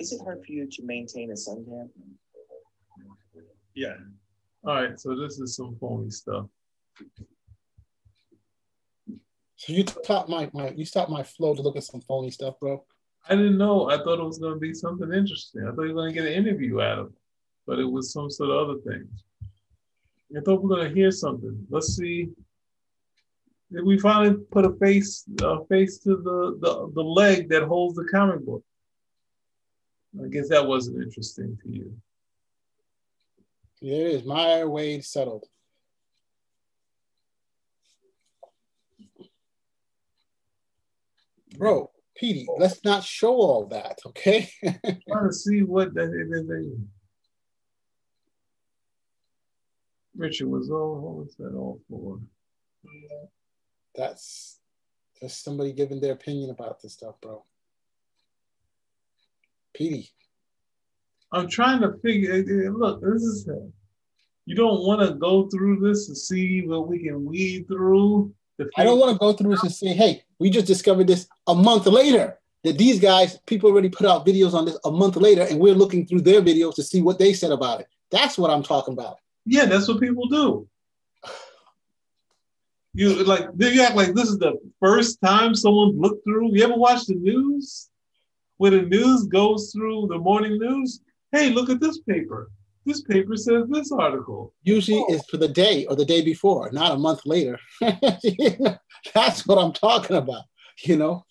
Is 0.00 0.12
it 0.12 0.20
hard 0.22 0.44
for 0.44 0.52
you 0.52 0.66
to 0.66 0.82
maintain 0.82 1.30
a 1.30 1.34
suntan? 1.34 1.88
Yeah. 3.74 3.94
All 4.64 4.74
right, 4.74 4.98
so 4.98 5.16
this 5.16 5.38
is 5.38 5.56
some 5.56 5.76
phony 5.80 6.10
stuff. 6.10 6.46
So 9.56 9.72
you 9.72 9.84
stopped 9.86 10.28
my, 10.28 10.50
my 10.52 10.70
you 10.70 10.84
stopped 10.84 11.10
my 11.10 11.22
flow 11.22 11.54
to 11.54 11.62
look 11.62 11.76
at 11.76 11.84
some 11.84 12.00
phony 12.00 12.30
stuff, 12.30 12.60
bro. 12.60 12.84
I 13.28 13.34
didn't 13.34 13.58
know. 13.58 13.90
I 13.90 13.98
thought 13.98 14.20
it 14.20 14.24
was 14.24 14.38
going 14.38 14.54
to 14.54 14.60
be 14.60 14.72
something 14.72 15.12
interesting. 15.12 15.66
I 15.66 15.72
thought 15.72 15.82
you 15.82 15.94
were 15.94 16.02
going 16.02 16.14
to 16.14 16.20
get 16.20 16.26
an 16.26 16.32
interview 16.32 16.80
out 16.80 16.98
of 16.98 17.06
it, 17.08 17.12
but 17.66 17.78
it 17.78 17.84
was 17.84 18.12
some 18.12 18.30
sort 18.30 18.50
of 18.50 18.68
other 18.68 18.80
thing. 18.80 19.08
I 20.36 20.40
thought 20.40 20.62
we 20.62 20.66
are 20.66 20.76
going 20.76 20.88
to 20.88 20.94
hear 20.94 21.10
something. 21.10 21.66
Let's 21.70 21.96
see. 21.96 22.28
Did 23.72 23.84
we 23.84 23.98
finally 23.98 24.36
put 24.50 24.64
a 24.64 24.72
face 24.74 25.24
a 25.42 25.64
face 25.66 25.98
to 25.98 26.16
the, 26.16 26.58
the 26.60 26.92
the 26.94 27.02
leg 27.02 27.48
that 27.50 27.64
holds 27.64 27.96
the 27.96 28.08
comic 28.10 28.44
book? 28.44 28.64
I 30.16 30.28
guess 30.28 30.48
that 30.48 30.66
wasn't 30.66 31.02
interesting 31.02 31.58
to 31.62 31.70
you. 31.70 31.96
There 33.80 34.08
it 34.08 34.14
is. 34.14 34.24
Meyer 34.24 34.66
Waid 34.66 35.04
settled. 35.04 35.44
Bro, 41.56 41.90
Petey, 42.16 42.46
let's 42.58 42.84
not 42.84 43.04
show 43.04 43.34
all 43.34 43.66
that, 43.66 43.98
okay? 44.06 44.50
I 44.64 44.78
trying 45.08 45.28
to 45.28 45.32
see 45.32 45.62
what 45.62 45.94
that 45.94 46.12
is. 46.12 46.78
Richard 50.16 50.48
was 50.48 50.70
all, 50.70 51.00
what 51.00 51.14
was 51.14 51.36
that 51.36 51.54
all 51.54 51.80
for? 51.88 52.18
That's 53.94 54.58
just 55.20 55.44
somebody 55.44 55.72
giving 55.72 56.00
their 56.00 56.12
opinion 56.12 56.50
about 56.50 56.82
this 56.82 56.94
stuff, 56.94 57.20
bro. 57.20 57.44
Petey, 59.74 60.10
I'm 61.32 61.48
trying 61.48 61.80
to 61.82 61.94
figure. 62.02 62.32
Eh, 62.32 62.66
eh, 62.66 62.70
look, 62.70 63.00
this 63.02 63.22
is. 63.22 63.48
You 64.46 64.54
don't 64.54 64.82
want 64.82 65.06
to 65.06 65.14
go 65.14 65.46
through 65.48 65.80
this 65.80 66.06
to 66.06 66.14
see 66.14 66.66
what 66.66 66.88
we 66.88 67.00
can 67.00 67.24
weed 67.24 67.66
through. 67.68 68.32
I 68.76 68.82
don't 68.84 68.98
want 68.98 69.12
to 69.12 69.18
go 69.18 69.32
through 69.34 69.50
this 69.50 69.62
and 69.62 69.72
say, 69.72 69.88
"Hey, 69.88 70.24
we 70.38 70.50
just 70.50 70.66
discovered 70.66 71.06
this 71.06 71.28
a 71.46 71.54
month 71.54 71.86
later." 71.86 72.38
That 72.64 72.76
these 72.76 72.98
guys, 72.98 73.38
people 73.46 73.70
already 73.70 73.88
put 73.88 74.06
out 74.06 74.26
videos 74.26 74.52
on 74.52 74.64
this 74.64 74.78
a 74.84 74.90
month 74.90 75.16
later, 75.16 75.42
and 75.42 75.60
we're 75.60 75.74
looking 75.74 76.06
through 76.06 76.22
their 76.22 76.42
videos 76.42 76.74
to 76.74 76.82
see 76.82 77.02
what 77.02 77.18
they 77.18 77.32
said 77.32 77.52
about 77.52 77.80
it. 77.80 77.86
That's 78.10 78.36
what 78.36 78.50
I'm 78.50 78.62
talking 78.62 78.94
about. 78.94 79.18
Yeah, 79.44 79.66
that's 79.66 79.86
what 79.86 80.00
people 80.00 80.26
do. 80.28 80.68
You 82.94 83.22
like 83.22 83.46
you 83.58 83.82
act 83.82 83.94
like 83.94 84.14
this 84.14 84.28
is 84.28 84.38
the 84.38 84.58
first 84.80 85.20
time 85.22 85.54
someone 85.54 86.00
looked 86.00 86.24
through. 86.24 86.52
You 86.52 86.64
ever 86.64 86.74
watch 86.74 87.06
the 87.06 87.14
news? 87.14 87.90
When 88.58 88.72
the 88.72 88.82
news 88.82 89.24
goes 89.24 89.72
through 89.72 90.08
the 90.08 90.18
morning 90.18 90.58
news, 90.58 91.00
hey, 91.32 91.50
look 91.50 91.70
at 91.70 91.80
this 91.80 92.00
paper. 92.00 92.50
This 92.84 93.02
paper 93.02 93.36
says 93.36 93.64
this 93.68 93.92
article. 93.92 94.52
Usually 94.62 94.98
oh. 94.98 95.06
it's 95.08 95.28
for 95.28 95.36
the 95.36 95.48
day 95.48 95.86
or 95.86 95.94
the 95.94 96.04
day 96.04 96.22
before, 96.22 96.70
not 96.72 96.92
a 96.92 96.98
month 96.98 97.20
later. 97.24 97.58
That's 99.14 99.46
what 99.46 99.58
I'm 99.58 99.72
talking 99.72 100.16
about, 100.16 100.44
you 100.84 100.96
know? 100.96 101.24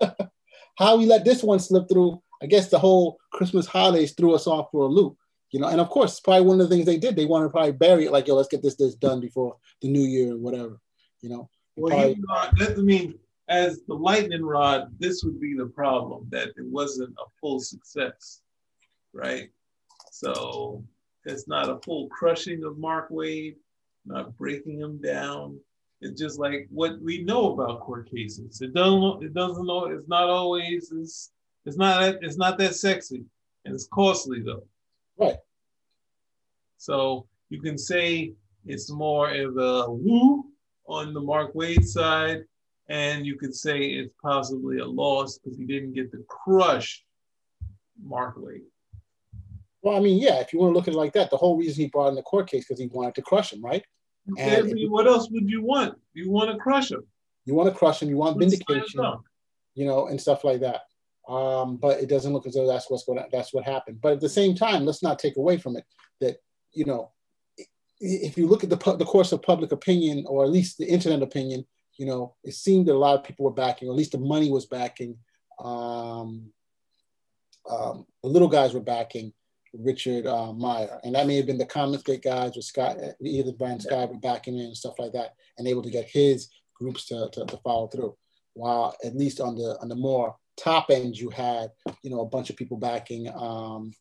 How 0.78 0.96
we 0.96 1.06
let 1.06 1.24
this 1.24 1.42
one 1.42 1.58
slip 1.58 1.88
through, 1.88 2.22
I 2.42 2.46
guess 2.46 2.68
the 2.68 2.78
whole 2.78 3.18
Christmas 3.32 3.66
holidays 3.66 4.14
threw 4.16 4.34
us 4.34 4.46
off 4.46 4.68
for 4.72 4.84
a 4.84 4.88
loop, 4.88 5.16
you 5.50 5.60
know? 5.60 5.68
And 5.68 5.80
of 5.80 5.90
course, 5.90 6.18
probably 6.20 6.46
one 6.46 6.60
of 6.60 6.68
the 6.68 6.74
things 6.74 6.86
they 6.86 6.96
did, 6.96 7.14
they 7.16 7.26
want 7.26 7.44
to 7.44 7.50
probably 7.50 7.72
bury 7.72 8.06
it 8.06 8.12
like, 8.12 8.26
yo, 8.26 8.36
let's 8.36 8.48
get 8.48 8.62
this 8.62 8.76
this 8.76 8.94
done 8.94 9.20
before 9.20 9.56
the 9.82 9.88
new 9.88 10.00
year 10.00 10.32
or 10.32 10.38
whatever, 10.38 10.80
you 11.20 11.28
know? 11.28 11.50
Well, 11.76 11.90
probably, 11.90 12.14
you 12.14 12.24
know, 12.26 12.48
that, 12.58 12.78
I 12.78 12.82
mean, 12.82 13.18
as 13.48 13.82
the 13.86 13.94
lightning 13.94 14.44
rod, 14.44 14.94
this 14.98 15.22
would 15.24 15.40
be 15.40 15.54
the 15.54 15.66
problem 15.66 16.26
that 16.30 16.48
it 16.48 16.64
wasn't 16.64 17.14
a 17.18 17.24
full 17.40 17.60
success 17.60 18.42
right? 19.12 19.50
So 20.10 20.84
it's 21.24 21.48
not 21.48 21.68
a 21.68 21.78
full 21.78 22.08
crushing 22.08 22.64
of 22.64 22.78
Mark 22.78 23.10
Waid, 23.10 23.56
not 24.04 24.36
breaking 24.36 24.80
him 24.80 25.00
down. 25.00 25.58
It's 26.00 26.20
just 26.20 26.38
like 26.38 26.66
what 26.70 27.00
we 27.00 27.22
know 27.22 27.52
about 27.52 27.80
court 27.80 28.10
cases. 28.10 28.60
It 28.60 28.74
doesn't. 28.74 29.22
It 29.22 29.34
doesn't 29.34 29.66
know. 29.66 29.84
It's 29.86 30.08
not 30.08 30.28
always. 30.28 30.90
It's, 30.92 31.30
it's 31.64 31.76
not. 31.76 32.16
It's 32.22 32.36
not 32.36 32.58
that 32.58 32.74
sexy, 32.74 33.24
and 33.64 33.74
it's 33.74 33.86
costly 33.86 34.40
though. 34.40 34.64
Right. 35.16 35.36
So 36.78 37.26
you 37.50 37.60
can 37.60 37.78
say 37.78 38.32
it's 38.66 38.90
more 38.90 39.30
of 39.30 39.56
a 39.56 39.88
woo 39.88 40.46
on 40.88 41.14
the 41.14 41.20
Mark 41.20 41.54
Waid 41.54 41.84
side, 41.84 42.42
and 42.88 43.24
you 43.24 43.36
could 43.36 43.54
say 43.54 43.80
it's 43.80 44.12
possibly 44.20 44.78
a 44.78 44.86
loss 44.86 45.38
because 45.38 45.58
he 45.58 45.64
didn't 45.64 45.94
get 45.94 46.10
to 46.12 46.24
crush 46.28 47.04
Mark 48.02 48.36
Waid. 48.36 48.62
Well, 49.82 49.96
I 49.96 50.00
mean, 50.00 50.22
yeah, 50.22 50.40
if 50.40 50.52
you 50.52 50.60
want 50.60 50.72
to 50.72 50.76
look 50.76 50.88
at 50.88 50.94
it 50.94 50.96
like 50.96 51.12
that, 51.14 51.30
the 51.30 51.36
whole 51.36 51.56
reason 51.56 51.82
he 51.82 51.88
brought 51.88 52.08
in 52.08 52.14
the 52.14 52.22
court 52.22 52.48
case 52.48 52.64
because 52.64 52.80
he 52.80 52.86
wanted 52.86 53.16
to 53.16 53.22
crush 53.22 53.52
him, 53.52 53.62
right? 53.62 53.84
And 54.38 54.72
what 54.88 55.06
else 55.06 55.28
would 55.30 55.50
you 55.50 55.62
want? 55.62 55.98
You 56.14 56.30
want 56.30 56.50
to 56.50 56.56
crush 56.58 56.90
him. 56.90 57.04
You 57.44 57.54
want 57.54 57.68
to 57.68 57.74
crush 57.74 58.00
him. 58.00 58.08
You 58.08 58.16
want 58.16 58.38
vindication, 58.38 59.00
you 59.74 59.84
know, 59.84 60.06
and 60.06 60.20
stuff 60.20 60.44
like 60.44 60.60
that. 60.60 60.82
Um, 61.28 61.76
but 61.76 62.00
it 62.00 62.08
doesn't 62.08 62.32
look 62.32 62.46
as 62.46 62.54
though 62.54 62.66
that's 62.66 62.88
what's 62.88 63.04
going. 63.04 63.18
To, 63.18 63.26
that's 63.32 63.52
what 63.52 63.64
happened. 63.64 64.00
But 64.00 64.12
at 64.12 64.20
the 64.20 64.28
same 64.28 64.54
time, 64.54 64.84
let's 64.84 65.02
not 65.02 65.18
take 65.18 65.36
away 65.36 65.56
from 65.56 65.76
it 65.76 65.84
that 66.20 66.36
you 66.72 66.84
know, 66.84 67.10
if 67.98 68.36
you 68.36 68.46
look 68.46 68.62
at 68.64 68.70
the 68.70 68.96
the 68.96 69.04
course 69.04 69.32
of 69.32 69.42
public 69.42 69.72
opinion, 69.72 70.24
or 70.28 70.44
at 70.44 70.50
least 70.50 70.78
the 70.78 70.86
internet 70.86 71.22
opinion, 71.22 71.66
you 71.98 72.06
know, 72.06 72.34
it 72.44 72.54
seemed 72.54 72.86
that 72.86 72.94
a 72.94 72.98
lot 72.98 73.18
of 73.18 73.24
people 73.24 73.44
were 73.44 73.52
backing, 73.52 73.88
or 73.88 73.92
at 73.92 73.96
least 73.96 74.12
the 74.12 74.18
money 74.18 74.50
was 74.50 74.66
backing 74.66 75.16
um, 75.62 76.52
um, 77.70 78.06
the 78.22 78.28
little 78.28 78.48
guys 78.48 78.74
were 78.74 78.80
backing 78.80 79.32
Richard 79.72 80.26
uh, 80.26 80.52
Meyer, 80.52 81.00
and 81.04 81.14
that 81.14 81.26
may 81.26 81.36
have 81.36 81.46
been 81.46 81.58
the 81.58 81.66
Comicsgate 81.66 82.22
guys 82.22 82.56
with 82.56 82.64
Scott, 82.64 82.98
either 83.22 83.52
Brian 83.52 83.80
Scott 83.80 84.10
were 84.10 84.18
backing 84.18 84.58
in 84.58 84.66
and 84.66 84.76
stuff 84.76 84.98
like 84.98 85.12
that, 85.12 85.34
and 85.56 85.66
able 85.66 85.82
to 85.82 85.90
get 85.90 86.10
his 86.10 86.48
groups 86.74 87.06
to, 87.06 87.30
to, 87.32 87.46
to 87.46 87.56
follow 87.58 87.86
through. 87.86 88.14
While 88.54 88.94
at 89.04 89.16
least 89.16 89.40
on 89.40 89.56
the 89.56 89.78
on 89.80 89.88
the 89.88 89.94
more 89.94 90.36
top 90.58 90.90
end, 90.90 91.16
you 91.16 91.30
had 91.30 91.70
you 92.02 92.10
know 92.10 92.20
a 92.20 92.26
bunch 92.26 92.50
of 92.50 92.56
people 92.56 92.76
backing 92.76 93.28
um, 93.28 93.92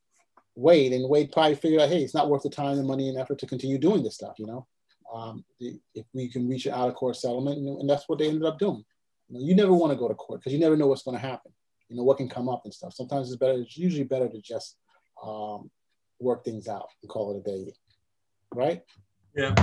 Waid, 0.58 0.94
and 0.94 1.10
Waid 1.10 1.32
probably 1.32 1.56
figured 1.56 1.82
out, 1.82 1.90
hey, 1.90 2.04
it's 2.04 2.16
not 2.16 2.30
worth 2.30 2.44
the 2.44 2.50
time, 2.50 2.76
the 2.76 2.84
money, 2.84 3.08
and 3.08 3.18
effort 3.18 3.40
to 3.40 3.48
continue 3.48 3.78
doing 3.78 4.04
this 4.04 4.16
stuff. 4.16 4.40
You 4.40 4.48
know, 4.48 4.68
um, 5.14 5.44
the, 5.60 5.80
if 5.94 6.06
we 6.14 6.30
can 6.30 6.48
reach 6.48 6.66
an 6.66 6.74
out 6.74 6.90
of 6.90 6.96
court 6.96 7.16
settlement, 7.16 7.58
and, 7.58 7.80
and, 7.80 7.90
that's 7.90 8.08
what 8.08 8.20
they 8.20 8.28
ended 8.28 8.46
up 8.46 8.58
doing. 8.58 8.84
You, 9.28 9.40
know, 9.40 9.46
you 9.46 9.56
never 9.56 9.74
want 9.74 9.92
to 9.92 9.98
go 9.98 10.08
to 10.08 10.16
court 10.16 10.40
because 10.40 10.54
you 10.54 10.60
never 10.60 10.78
know 10.78 10.88
what's 10.88 11.04
going 11.04 11.18
to 11.18 11.26
happen. 11.26 11.52
You 11.90 11.98
know 11.98 12.04
what 12.04 12.18
can 12.18 12.30
come 12.30 12.48
up 12.48 12.62
and 12.64 12.74
stuff. 12.74 12.94
Sometimes 12.94 13.28
it's 13.28 13.38
better. 13.38 13.60
It's 13.60 13.78
usually 13.78 14.06
better 14.06 14.30
to 14.30 14.42
just 14.42 14.78
um, 15.22 15.70
work 16.20 16.46
things 16.46 16.68
out 16.68 16.88
and 17.02 17.10
call 17.10 17.36
it 17.36 17.40
a 17.40 17.44
day, 17.44 17.74
right? 18.54 18.82
Yeah. 19.36 19.54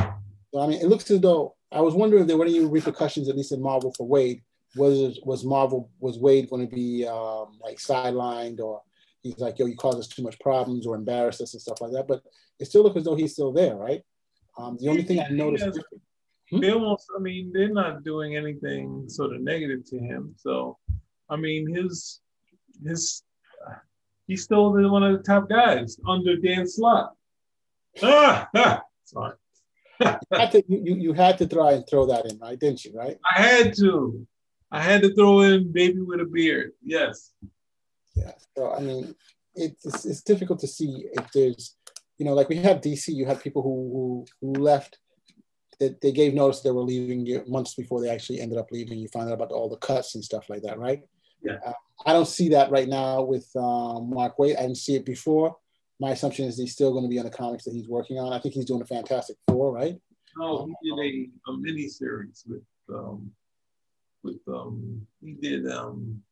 So 0.52 0.60
I 0.60 0.66
mean, 0.66 0.80
it 0.80 0.88
looks 0.88 1.10
as 1.10 1.20
though 1.20 1.56
I 1.72 1.80
was 1.80 1.94
wondering 1.94 2.22
if 2.22 2.28
there 2.28 2.36
were 2.36 2.46
any 2.46 2.64
repercussions, 2.64 3.28
at 3.28 3.36
least 3.36 3.52
in 3.52 3.62
Marvel, 3.62 3.92
for 3.96 4.08
Waid. 4.08 4.42
Was 4.76 5.18
was 5.24 5.44
Marvel 5.44 5.90
was 5.98 6.18
Waid 6.18 6.50
going 6.50 6.68
to 6.68 6.74
be 6.74 7.06
um, 7.06 7.58
like 7.62 7.78
sidelined, 7.78 8.60
or 8.60 8.82
he's 9.22 9.38
like, 9.38 9.58
yo, 9.58 9.64
you 9.64 9.76
caused 9.76 9.98
us 9.98 10.08
too 10.08 10.22
much 10.22 10.38
problems, 10.40 10.86
or 10.86 10.94
embarrassed 10.94 11.40
us 11.40 11.54
and 11.54 11.62
stuff 11.62 11.80
like 11.80 11.92
that? 11.92 12.06
But 12.06 12.22
it 12.58 12.66
still 12.66 12.82
looks 12.82 12.96
as 12.96 13.04
though 13.04 13.14
he's 13.14 13.32
still 13.32 13.52
there, 13.52 13.74
right? 13.74 14.02
Um, 14.58 14.76
the 14.80 14.88
only 14.88 15.02
thing 15.02 15.20
I 15.20 15.28
noticed. 15.28 15.64
Has, 15.64 15.78
hmm? 16.50 16.60
They 16.60 16.72
almost, 16.72 17.08
I 17.16 17.20
mean, 17.20 17.52
they're 17.54 17.72
not 17.72 18.02
doing 18.02 18.36
anything 18.36 19.08
sort 19.08 19.34
of 19.34 19.40
negative 19.40 19.84
to 19.90 19.98
him. 19.98 20.34
So, 20.36 20.78
I 21.30 21.36
mean, 21.36 21.72
his 21.72 22.20
his 22.84 23.22
he's 24.26 24.44
still 24.44 24.72
one 24.72 25.02
of 25.02 25.16
the 25.16 25.22
top 25.22 25.48
guys 25.48 25.98
under 26.06 26.36
Dan 26.36 26.66
Slott. 26.66 27.14
Ah, 28.02 28.48
ah 28.54 28.82
sorry. 29.04 29.34
you, 30.00 30.16
had 30.32 30.52
to, 30.52 30.62
you, 30.68 30.94
you 30.94 31.12
had 31.12 31.38
to 31.38 31.46
try 31.46 31.72
and 31.72 31.84
throw 31.88 32.06
that 32.06 32.26
in, 32.26 32.38
right? 32.38 32.58
Didn't 32.58 32.84
you? 32.84 32.92
Right? 32.96 33.18
I 33.24 33.40
had 33.40 33.76
to. 33.78 34.26
I 34.70 34.82
had 34.82 35.02
to 35.02 35.14
throw 35.14 35.40
in 35.40 35.72
baby 35.72 36.00
with 36.00 36.20
a 36.20 36.24
beard. 36.24 36.72
Yes. 36.84 37.32
Yeah. 38.14 38.32
So 38.56 38.72
I 38.72 38.80
mean, 38.80 39.14
it's 39.54 40.04
it's 40.04 40.22
difficult 40.22 40.60
to 40.60 40.68
see 40.68 41.06
if 41.12 41.32
there's, 41.32 41.76
you 42.18 42.26
know, 42.26 42.34
like 42.34 42.48
we 42.48 42.56
have 42.56 42.80
DC. 42.80 43.08
You 43.08 43.26
have 43.26 43.42
people 43.42 43.62
who 43.62 44.26
who, 44.42 44.52
who 44.54 44.62
left. 44.62 44.98
That 45.80 46.00
they 46.00 46.10
gave 46.10 46.34
notice 46.34 46.60
they 46.60 46.72
were 46.72 46.82
leaving 46.82 47.40
months 47.46 47.74
before 47.74 48.00
they 48.00 48.10
actually 48.10 48.40
ended 48.40 48.58
up 48.58 48.72
leaving. 48.72 48.98
You 48.98 49.06
find 49.08 49.28
out 49.28 49.34
about 49.34 49.52
all 49.52 49.68
the 49.68 49.76
cuts 49.76 50.16
and 50.16 50.24
stuff 50.24 50.50
like 50.50 50.62
that, 50.62 50.76
right? 50.76 51.02
Yeah. 51.40 51.58
Uh, 51.64 51.72
I 52.04 52.12
don't 52.12 52.26
see 52.26 52.48
that 52.48 52.72
right 52.72 52.88
now 52.88 53.22
with 53.22 53.48
um, 53.54 54.10
Mark 54.10 54.38
Waid. 54.38 54.58
I 54.58 54.62
didn't 54.62 54.78
see 54.78 54.96
it 54.96 55.06
before 55.06 55.56
my 56.00 56.10
assumption 56.10 56.46
is 56.46 56.58
he's 56.58 56.72
still 56.72 56.92
going 56.92 57.04
to 57.04 57.08
be 57.08 57.18
on 57.18 57.24
the 57.24 57.30
comics 57.30 57.64
that 57.64 57.74
he's 57.74 57.88
working 57.88 58.18
on. 58.18 58.32
I 58.32 58.38
think 58.38 58.54
he's 58.54 58.64
doing 58.64 58.82
a 58.82 58.86
Fantastic 58.86 59.36
Four, 59.48 59.72
right? 59.72 59.98
No, 60.36 60.66
he 60.82 60.90
did 60.90 61.30
a, 61.46 61.50
a 61.50 61.56
mini 61.56 61.88
series 61.88 62.44
with 62.46 62.62
um 62.90 63.30
with 64.22 64.40
um 64.48 65.06
he 65.22 65.32
did 65.32 65.68
um 65.70 66.22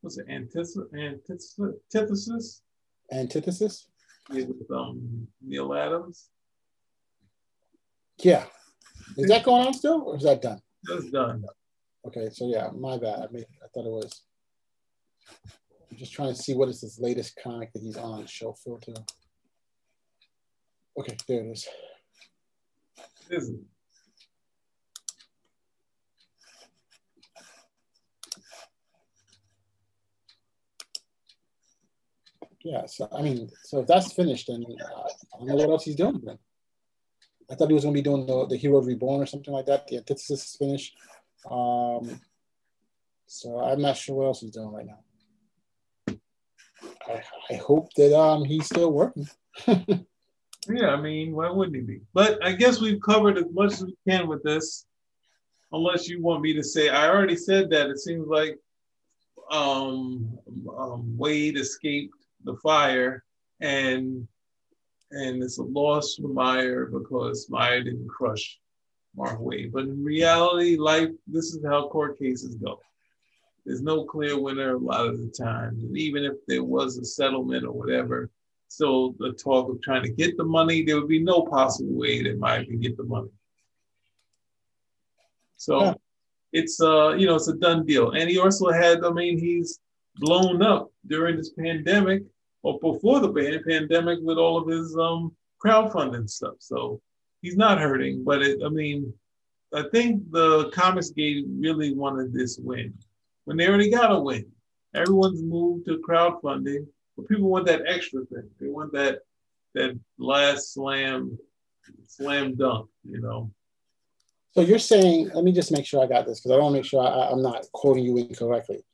what's 0.00 0.18
it 0.18 0.26
antithesis 0.28 0.84
antithesis 0.94 2.62
antithesis 3.10 3.88
with 4.30 4.70
um 4.70 5.28
Neal 5.40 5.74
Adams. 5.74 6.28
Yeah, 8.22 8.44
is 9.16 9.28
that 9.28 9.44
going 9.44 9.66
on 9.66 9.74
still, 9.74 10.02
or 10.02 10.16
is 10.16 10.22
that 10.22 10.42
done? 10.42 10.60
That's 10.84 11.10
done. 11.10 11.44
Okay, 12.06 12.28
so 12.30 12.48
yeah, 12.48 12.68
my 12.74 12.98
bad. 12.98 13.20
I 13.20 13.32
mean, 13.32 13.44
I 13.62 13.68
thought 13.72 13.86
it 13.86 13.90
was. 13.90 14.22
I'm 15.90 15.96
just 15.98 16.12
trying 16.12 16.34
to 16.34 16.40
see 16.40 16.54
what 16.54 16.68
is 16.68 16.80
his 16.80 16.98
latest 16.98 17.38
comic 17.42 17.72
that 17.72 17.82
he's 17.82 17.96
on. 17.96 18.26
Show 18.26 18.54
filter. 18.64 18.94
Okay, 20.98 21.16
there 21.28 21.44
it 21.44 21.52
is. 21.52 21.68
Is 23.30 23.52
Yeah, 32.64 32.86
so 32.86 33.08
I 33.12 33.22
mean, 33.22 33.50
so 33.64 33.80
if 33.80 33.86
that's 33.86 34.12
finished, 34.12 34.46
then 34.48 34.64
uh, 34.80 34.84
I 34.84 35.38
don't 35.38 35.48
know 35.48 35.54
what 35.56 35.70
else 35.70 35.84
he's 35.84 35.96
doing 35.96 36.20
then. 36.22 36.38
I 37.50 37.54
thought 37.54 37.68
he 37.68 37.74
was 37.74 37.84
going 37.84 37.94
to 37.94 37.98
be 37.98 38.02
doing 38.02 38.24
the, 38.26 38.46
the 38.46 38.56
Hero 38.56 38.80
Reborn 38.80 39.20
or 39.20 39.26
something 39.26 39.52
like 39.52 39.66
that. 39.66 39.86
The 39.86 39.98
antithesis 39.98 40.44
is 40.46 40.56
finished. 40.56 40.96
Um, 41.50 42.20
so 43.26 43.60
I'm 43.60 43.82
not 43.82 43.96
sure 43.96 44.16
what 44.16 44.26
else 44.26 44.40
he's 44.40 44.52
doing 44.52 44.72
right 44.72 44.86
now. 44.86 46.16
I, 47.08 47.22
I 47.50 47.56
hope 47.56 47.92
that 47.94 48.16
um 48.16 48.44
he's 48.44 48.66
still 48.66 48.92
working. 48.92 49.28
yeah, 49.66 50.88
I 50.88 51.00
mean, 51.00 51.34
why 51.34 51.50
wouldn't 51.50 51.76
he 51.76 51.82
be? 51.82 52.00
But 52.14 52.44
I 52.44 52.52
guess 52.52 52.80
we've 52.80 53.00
covered 53.00 53.38
as 53.38 53.44
much 53.52 53.72
as 53.72 53.84
we 53.84 53.96
can 54.08 54.28
with 54.28 54.42
this. 54.42 54.86
Unless 55.72 56.08
you 56.08 56.22
want 56.22 56.42
me 56.42 56.52
to 56.54 56.62
say, 56.62 56.90
I 56.90 57.08
already 57.08 57.36
said 57.36 57.70
that. 57.70 57.88
It 57.90 57.98
seems 57.98 58.28
like 58.28 58.58
um, 59.50 60.38
um, 60.78 61.16
Waid 61.18 61.56
escaped 61.56 62.21
the 62.44 62.56
fire, 62.56 63.24
and 63.60 64.26
and 65.10 65.42
it's 65.42 65.58
a 65.58 65.62
loss 65.62 66.14
for 66.14 66.28
Meyer 66.28 66.86
because 66.86 67.50
Meyer 67.50 67.82
didn't 67.82 68.08
crush 68.08 68.58
Mark 69.14 69.38
Waid. 69.38 69.72
But 69.72 69.84
in 69.84 70.02
reality, 70.02 70.76
life, 70.76 71.10
this 71.26 71.54
is 71.54 71.64
how 71.64 71.88
court 71.88 72.18
cases 72.18 72.56
go. 72.56 72.80
There's 73.64 73.82
no 73.82 74.04
clear 74.04 74.40
winner 74.40 74.74
a 74.74 74.78
lot 74.78 75.06
of 75.06 75.18
the 75.18 75.28
time. 75.28 75.78
And 75.80 75.96
even 75.96 76.24
if 76.24 76.34
there 76.48 76.64
was 76.64 76.98
a 76.98 77.04
settlement 77.04 77.64
or 77.64 77.72
whatever, 77.72 78.30
still 78.68 79.12
the 79.18 79.32
talk 79.32 79.68
of 79.68 79.82
trying 79.82 80.02
to 80.02 80.10
get 80.10 80.36
the 80.36 80.44
money, 80.44 80.82
there 80.82 80.96
would 80.96 81.08
be 81.08 81.22
no 81.22 81.42
possible 81.42 81.94
way 81.94 82.22
that 82.22 82.38
Mike 82.38 82.66
can 82.66 82.80
get 82.80 82.96
the 82.96 83.04
money. 83.04 83.30
So 85.56 85.80
yeah. 85.84 85.94
it's 86.52 86.80
uh, 86.80 87.10
you 87.10 87.26
know, 87.26 87.36
it's 87.36 87.48
a 87.48 87.54
done 87.54 87.84
deal. 87.86 88.12
And 88.12 88.28
he 88.28 88.38
also 88.38 88.70
had, 88.70 89.04
I 89.04 89.10
mean, 89.10 89.38
he's 89.38 89.78
blown 90.16 90.62
up 90.62 90.90
during 91.06 91.36
this 91.36 91.50
pandemic 91.50 92.22
or 92.62 92.78
before 92.80 93.20
the 93.20 93.62
pandemic 93.66 94.18
with 94.22 94.38
all 94.38 94.58
of 94.58 94.68
his 94.68 94.96
um 94.96 95.34
crowdfunding 95.64 96.28
stuff. 96.28 96.54
So 96.58 97.00
he's 97.40 97.56
not 97.56 97.78
hurting, 97.78 98.24
but 98.24 98.42
it, 98.42 98.60
I 98.64 98.68
mean, 98.68 99.12
I 99.74 99.84
think 99.90 100.30
the 100.30 100.70
Comicsgate 100.70 101.44
really 101.48 101.94
wanted 101.94 102.32
this 102.32 102.58
win 102.58 102.92
when 103.44 103.56
they 103.56 103.68
already 103.68 103.90
got 103.90 104.12
a 104.12 104.18
win. 104.18 104.46
Everyone's 104.94 105.42
moved 105.42 105.86
to 105.86 106.02
crowdfunding, 106.06 106.86
but 107.16 107.28
people 107.28 107.48
want 107.48 107.66
that 107.66 107.82
extra 107.86 108.24
thing. 108.26 108.50
They 108.60 108.68
want 108.68 108.92
that 108.92 109.20
that 109.74 109.98
last 110.18 110.74
slam, 110.74 111.38
slam 112.06 112.56
dunk, 112.56 112.90
you 113.04 113.20
know. 113.20 113.50
So 114.52 114.60
you're 114.60 114.78
saying, 114.78 115.30
let 115.34 115.44
me 115.44 115.52
just 115.52 115.72
make 115.72 115.86
sure 115.86 116.02
I 116.02 116.06
got 116.06 116.26
this 116.26 116.40
because 116.40 116.52
I 116.52 116.60
want 116.60 116.74
to 116.74 116.78
make 116.78 116.84
sure 116.84 117.02
I, 117.02 117.30
am 117.30 117.40
not 117.40 117.64
quoting 117.72 118.04
you 118.04 118.18
incorrectly, 118.18 118.84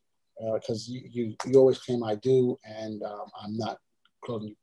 because 0.54 0.88
uh, 0.88 0.92
you, 0.92 1.02
you, 1.10 1.36
you 1.46 1.58
always 1.58 1.78
claim 1.78 2.04
I 2.04 2.14
do, 2.16 2.56
and 2.64 3.02
um, 3.02 3.26
I'm 3.42 3.56
not 3.56 3.78
quoting 4.22 4.48
you. 4.48 4.56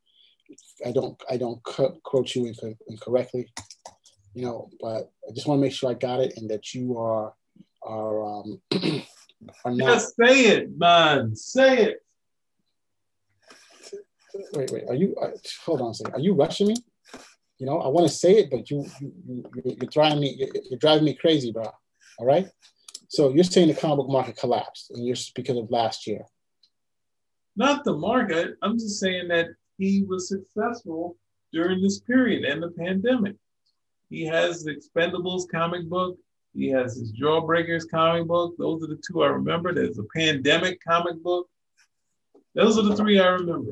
I 0.85 0.91
don't 0.91 1.21
I 1.29 1.37
don't 1.37 1.61
quote 1.63 2.35
you 2.35 2.43
inc- 2.43 2.77
incorrectly, 2.87 3.51
you 4.33 4.45
know. 4.45 4.69
But 4.79 5.11
I 5.27 5.33
just 5.33 5.47
want 5.47 5.59
to 5.59 5.61
make 5.61 5.73
sure 5.73 5.89
I 5.89 5.95
got 5.95 6.19
it 6.19 6.33
and 6.37 6.49
that 6.49 6.73
you 6.73 6.97
are 6.97 7.33
are 7.83 8.23
um, 8.23 8.61
Just 9.77 10.15
say 10.15 10.45
it, 10.47 10.77
man. 10.77 11.35
Say 11.35 11.83
it. 11.83 11.97
Wait, 14.53 14.71
wait. 14.71 14.83
Are 14.89 14.95
you? 14.95 15.15
Uh, 15.21 15.31
hold 15.65 15.81
on 15.81 15.91
a 15.91 15.93
second. 15.93 16.13
Are 16.13 16.19
you 16.19 16.33
rushing 16.33 16.67
me? 16.67 16.75
You 17.57 17.65
know, 17.65 17.79
I 17.79 17.87
want 17.87 18.07
to 18.07 18.13
say 18.13 18.33
it, 18.37 18.49
but 18.51 18.69
you, 18.69 18.85
you, 18.99 19.45
you 19.63 19.77
are 19.81 19.85
driving 19.85 20.19
me. 20.19 20.35
You're, 20.37 20.49
you're 20.69 20.79
driving 20.79 21.05
me 21.05 21.13
crazy, 21.13 21.51
bro. 21.51 21.63
All 22.19 22.25
right. 22.25 22.47
So 23.15 23.29
you're 23.29 23.45
saying 23.45 23.69
the 23.69 23.73
comic 23.73 23.95
book 23.95 24.09
market 24.09 24.35
collapsed, 24.35 24.91
and 24.91 25.05
you're 25.05 25.15
because 25.35 25.55
of 25.55 25.71
last 25.71 26.05
year. 26.05 26.25
Not 27.55 27.85
the 27.85 27.95
market. 27.95 28.57
I'm 28.61 28.77
just 28.77 28.99
saying 28.99 29.29
that 29.29 29.47
he 29.77 30.03
was 30.03 30.27
successful 30.27 31.15
during 31.53 31.81
this 31.81 32.01
period 32.01 32.43
and 32.43 32.61
the 32.61 32.71
pandemic. 32.71 33.37
He 34.09 34.25
has 34.25 34.65
the 34.65 34.75
Expendables 34.75 35.49
comic 35.49 35.87
book. 35.87 36.17
He 36.53 36.67
has 36.71 36.97
his 36.97 37.13
Jawbreakers 37.13 37.89
comic 37.89 38.27
book. 38.27 38.55
Those 38.57 38.83
are 38.83 38.87
the 38.87 39.01
two 39.07 39.23
I 39.23 39.27
remember. 39.27 39.73
There's 39.73 39.97
a 39.97 40.03
pandemic 40.13 40.79
comic 40.85 41.23
book. 41.23 41.47
Those 42.53 42.77
are 42.77 42.81
the 42.81 42.97
three 42.97 43.17
I 43.21 43.27
remember. 43.27 43.71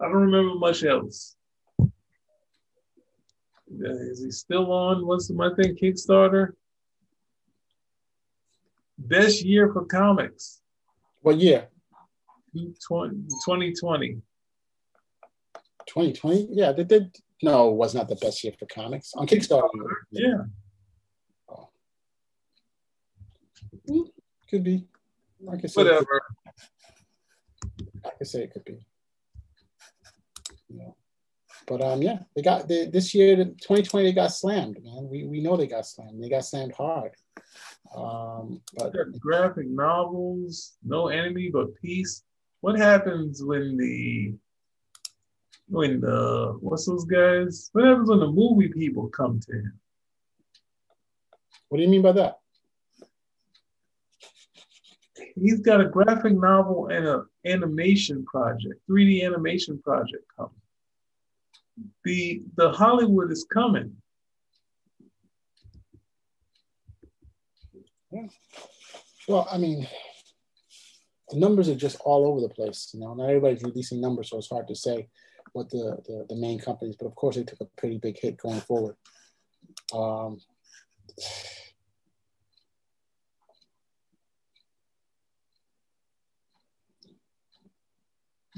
I 0.00 0.04
don't 0.04 0.30
remember 0.30 0.54
much 0.54 0.84
else. 0.84 1.34
Uh, 1.80 1.88
is 4.12 4.22
he 4.22 4.30
still 4.30 4.70
on? 4.70 5.04
What's 5.04 5.28
my 5.28 5.52
thing? 5.54 5.74
Kickstarter? 5.74 6.52
Best 8.98 9.42
year 9.44 9.72
for 9.72 9.84
comics. 9.84 10.60
What 11.22 11.38
year? 11.38 11.68
2020. 12.54 14.22
2020? 15.86 16.48
Yeah, 16.50 16.72
they 16.72 16.84
did. 16.84 17.16
No, 17.42 17.70
it 17.70 17.74
was 17.74 17.94
not 17.94 18.08
the 18.08 18.16
best 18.16 18.42
year 18.42 18.54
for 18.58 18.66
comics. 18.66 19.12
On 19.14 19.26
Kickstarter. 19.26 19.68
Yeah. 20.10 20.44
Could 24.50 24.64
be. 24.64 24.86
Like 25.40 25.60
I 25.64 25.66
said, 25.66 25.84
Whatever. 25.84 26.22
I 28.04 28.10
could 28.16 28.26
say 28.26 28.42
it 28.42 28.52
could 28.52 28.64
be. 28.64 28.78
Know. 30.70 30.96
But 31.66 31.82
um, 31.82 32.02
yeah, 32.02 32.20
they 32.34 32.42
got 32.42 32.68
they, 32.68 32.86
this 32.86 33.14
year, 33.14 33.36
2020, 33.36 34.06
they 34.06 34.12
got 34.12 34.32
slammed, 34.32 34.78
man. 34.82 35.08
We, 35.10 35.24
we 35.24 35.40
know 35.40 35.56
they 35.56 35.66
got 35.66 35.86
slammed. 35.86 36.22
They 36.22 36.28
got 36.28 36.44
slammed 36.44 36.74
hard. 36.74 37.12
Um, 37.94 38.60
but 38.76 38.94
graphic 39.18 39.68
novels, 39.68 40.76
no 40.84 41.08
enemy 41.08 41.50
but 41.52 41.74
peace. 41.80 42.22
What 42.60 42.78
happens 42.78 43.42
when 43.44 43.76
the 43.76 44.34
when 45.68 46.00
the 46.00 46.56
what's 46.60 46.86
those 46.86 47.04
guys? 47.04 47.70
What 47.72 47.84
happens 47.84 48.08
when 48.08 48.20
the 48.20 48.30
movie 48.30 48.68
people 48.68 49.08
come 49.08 49.40
to 49.40 49.52
him? 49.52 49.78
What 51.68 51.78
do 51.78 51.84
you 51.84 51.90
mean 51.90 52.02
by 52.02 52.12
that? 52.12 52.38
He's 55.34 55.60
got 55.60 55.80
a 55.80 55.88
graphic 55.88 56.32
novel 56.32 56.88
and 56.88 57.06
an 57.06 57.26
animation 57.44 58.24
project, 58.24 58.80
3D 58.88 59.24
animation 59.24 59.78
project 59.82 60.24
coming. 60.36 60.52
The 62.04 62.42
the 62.56 62.72
Hollywood 62.72 63.30
is 63.30 63.44
coming. 63.44 63.96
Yeah. 68.16 68.28
Well, 69.28 69.48
I 69.50 69.58
mean, 69.58 69.86
the 71.28 71.38
numbers 71.38 71.68
are 71.68 71.74
just 71.74 72.00
all 72.00 72.26
over 72.26 72.40
the 72.40 72.48
place. 72.48 72.90
You 72.94 73.00
know, 73.00 73.14
not 73.14 73.28
everybody's 73.28 73.62
releasing 73.62 74.00
numbers, 74.00 74.30
so 74.30 74.38
it's 74.38 74.48
hard 74.48 74.68
to 74.68 74.74
say 74.74 75.08
what 75.52 75.68
the, 75.70 75.98
the, 76.06 76.26
the 76.30 76.36
main 76.36 76.58
companies. 76.58 76.96
But 76.98 77.06
of 77.06 77.14
course, 77.14 77.36
they 77.36 77.44
took 77.44 77.60
a 77.60 77.66
pretty 77.76 77.98
big 77.98 78.18
hit 78.18 78.38
going 78.38 78.60
forward. 78.60 78.96
Um, 79.92 80.38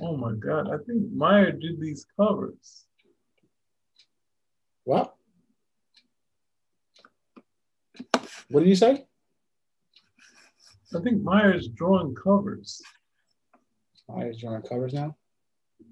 oh 0.00 0.16
my 0.16 0.34
God! 0.34 0.68
I 0.68 0.76
think 0.86 1.10
Meyer 1.12 1.50
did 1.50 1.80
these 1.80 2.06
covers. 2.16 2.84
What? 4.84 5.14
What 8.50 8.60
did 8.60 8.68
you 8.68 8.76
say? 8.76 9.07
I 10.94 11.00
think 11.00 11.22
Meyer's 11.22 11.68
drawing 11.68 12.14
covers. 12.14 12.80
Meyer's 14.08 14.38
drawing 14.38 14.62
covers 14.62 14.94
now? 14.94 15.16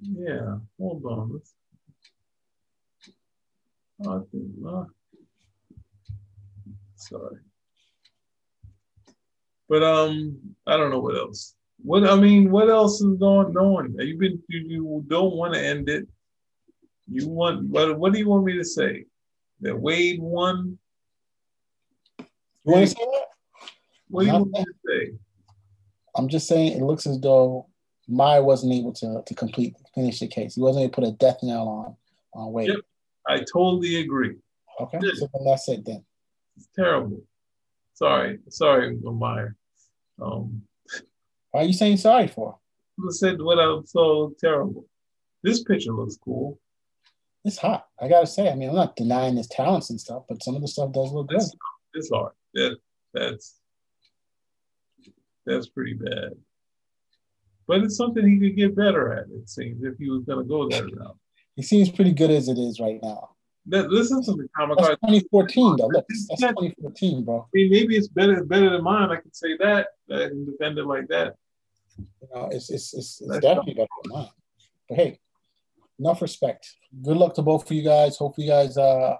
Yeah, 0.00 0.56
hold 0.78 1.04
on. 1.04 1.42
I 4.00 4.18
think, 4.30 4.50
uh, 4.66 4.84
sorry. 6.96 7.36
But 9.68 9.82
um, 9.82 10.38
I 10.66 10.76
don't 10.76 10.90
know 10.90 11.00
what 11.00 11.16
else. 11.16 11.54
What 11.82 12.08
I 12.08 12.14
mean, 12.16 12.50
what 12.50 12.70
else 12.70 13.00
is 13.00 13.18
going 13.18 13.56
on? 13.56 13.96
You've 13.98 14.18
been 14.18 14.42
you, 14.48 14.60
you 14.60 15.04
don't 15.08 15.34
want 15.34 15.54
to 15.54 15.64
end 15.64 15.88
it. 15.88 16.06
You 17.10 17.28
want 17.28 17.64
what? 17.68 17.98
What 17.98 18.12
do 18.12 18.18
you 18.18 18.28
want 18.28 18.44
me 18.44 18.54
to 18.54 18.64
say? 18.64 19.04
That 19.60 19.74
Waid 19.74 20.20
won. 20.20 20.78
You 22.18 22.26
want 22.64 22.88
to 22.88 22.94
say 22.94 23.04
that? 23.04 23.35
What 24.16 24.22
do 24.22 24.28
you 24.28 24.32
want 24.32 24.54
to 24.54 24.64
say? 24.86 25.12
I'm 26.16 26.28
just 26.28 26.48
saying 26.48 26.72
it 26.72 26.82
looks 26.82 27.06
as 27.06 27.20
though 27.20 27.66
Meyer 28.08 28.42
wasn't 28.42 28.72
able 28.72 28.94
to 28.94 29.22
to 29.26 29.34
complete 29.34 29.76
finish 29.94 30.20
the 30.20 30.26
case. 30.26 30.54
He 30.54 30.62
wasn't 30.62 30.84
able 30.84 30.92
to 30.92 31.00
put 31.02 31.08
a 31.08 31.12
death 31.12 31.40
knell 31.42 31.68
on 31.68 31.96
on 32.32 32.50
Waid. 32.50 32.68
Yep, 32.68 32.80
I 33.28 33.44
totally 33.52 33.96
agree. 33.96 34.36
Okay, 34.80 34.98
so 35.16 35.28
then 35.34 35.44
that's 35.44 35.68
it 35.68 35.84
then. 35.84 36.02
It's 36.56 36.66
terrible. 36.74 37.22
Sorry, 37.92 38.38
sorry, 38.48 38.96
Meyer. 39.02 39.54
Um, 40.18 40.62
Why 41.50 41.60
are 41.60 41.64
you 41.64 41.74
saying 41.74 41.98
sorry 41.98 42.28
for? 42.28 42.56
I 42.98 43.10
said 43.10 43.42
what 43.42 43.58
I 43.58 43.66
was 43.66 43.90
so 43.90 44.34
terrible. 44.40 44.86
This 45.42 45.62
picture 45.62 45.92
looks 45.92 46.16
cool. 46.16 46.58
It's 47.44 47.58
hot. 47.58 47.86
I 48.00 48.08
gotta 48.08 48.26
say. 48.26 48.48
I 48.50 48.54
mean, 48.54 48.70
I'm 48.70 48.76
not 48.76 48.96
denying 48.96 49.36
his 49.36 49.48
talents 49.48 49.90
and 49.90 50.00
stuff, 50.00 50.22
but 50.26 50.42
some 50.42 50.56
of 50.56 50.62
the 50.62 50.68
stuff 50.68 50.92
does 50.92 51.12
look 51.12 51.30
it's, 51.32 51.50
good. 51.50 51.58
It's 51.98 52.10
hard. 52.10 52.32
That 52.54 52.78
that's 53.12 53.60
that's 55.46 55.68
pretty 55.68 55.94
bad. 55.94 56.32
But 57.66 57.82
it's 57.82 57.96
something 57.96 58.26
he 58.26 58.38
could 58.38 58.56
get 58.56 58.76
better 58.76 59.12
at, 59.12 59.26
it 59.30 59.48
seems, 59.48 59.82
if 59.82 59.98
he 59.98 60.10
was 60.10 60.22
going 60.24 60.38
to 60.38 60.48
go 60.48 60.68
that 60.68 60.84
route. 60.84 61.16
He 61.56 61.62
seems 61.62 61.90
pretty 61.90 62.12
good 62.12 62.30
as 62.30 62.48
it 62.48 62.58
is 62.58 62.78
right 62.78 63.00
now. 63.02 63.30
That, 63.68 63.90
listen 63.90 64.22
to 64.24 64.32
the 64.32 64.48
comic 64.56 64.78
that's 64.78 64.90
2014, 64.90 65.76
though. 65.76 65.86
Look, 65.88 66.06
that's 66.08 66.40
2014, 66.40 67.24
bro. 67.24 67.40
I 67.40 67.44
mean, 67.52 67.70
maybe 67.70 67.96
it's 67.96 68.06
better 68.06 68.44
better 68.44 68.70
than 68.70 68.84
mine. 68.84 69.10
I 69.10 69.16
can 69.16 69.34
say 69.34 69.56
that. 69.56 69.88
I 70.08 70.28
can 70.28 70.44
defend 70.44 70.78
it 70.78 70.86
like 70.86 71.08
that. 71.08 71.34
You 71.98 72.28
know, 72.32 72.48
it's 72.52 72.70
it's 72.70 72.94
it's, 72.94 73.20
it's 73.20 73.38
definitely 73.40 73.74
better 73.74 73.88
than 74.04 74.12
mine. 74.12 74.28
But 74.88 74.98
hey, 74.98 75.18
enough 75.98 76.22
respect. 76.22 76.76
Good 77.02 77.16
luck 77.16 77.34
to 77.34 77.42
both 77.42 77.68
of 77.68 77.72
you 77.72 77.82
guys. 77.82 78.16
Hope 78.16 78.38
you 78.38 78.46
guys 78.46 78.76
uh 78.76 79.16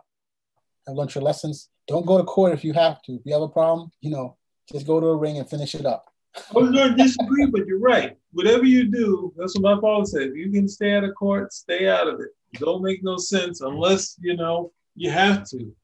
have 0.87 0.97
learned 0.97 1.15
your 1.15 1.25
lessons. 1.25 1.69
Don't 1.89 2.07
go 2.07 2.19
to 2.19 2.25
court 2.25 2.53
if 2.53 2.65
you 2.65 2.73
have 2.73 3.03
to. 3.03 3.15
If 3.15 3.23
you 3.25 3.33
have 3.33 3.43
a 3.43 3.49
problem, 3.49 3.91
you 4.01 4.11
know, 4.11 4.37
just 4.71 4.87
go 4.87 5.01
to 5.01 5.07
a 5.07 5.17
ring 5.17 5.39
and 5.39 5.49
finish 5.49 5.75
it 5.75 5.87
up. 5.87 6.13
I 6.37 6.59
was 6.59 6.71
going 6.71 6.91
to 6.91 7.03
disagree, 7.03 7.47
but 7.47 7.67
you're 7.67 7.79
right. 7.79 8.17
Whatever 8.33 8.65
you 8.65 8.91
do, 8.91 9.33
that's 9.37 9.59
what 9.59 9.77
my 9.77 9.81
father 9.81 10.05
said. 10.05 10.23
If 10.23 10.37
you 10.37 10.51
can 10.51 10.69
stay 10.69 10.95
out 10.95 11.05
of 11.05 11.15
court, 11.15 11.53
stay 11.53 11.89
out 11.89 12.09
of 12.09 12.21
it. 12.21 12.29
it. 12.53 12.61
Don't 12.61 12.83
make 12.83 13.03
no 13.03 13.17
sense 13.17 13.61
unless 13.61 14.17
you 14.21 14.37
know 14.37 14.73
you 14.95 15.11
have 15.11 15.49
to. 15.51 15.75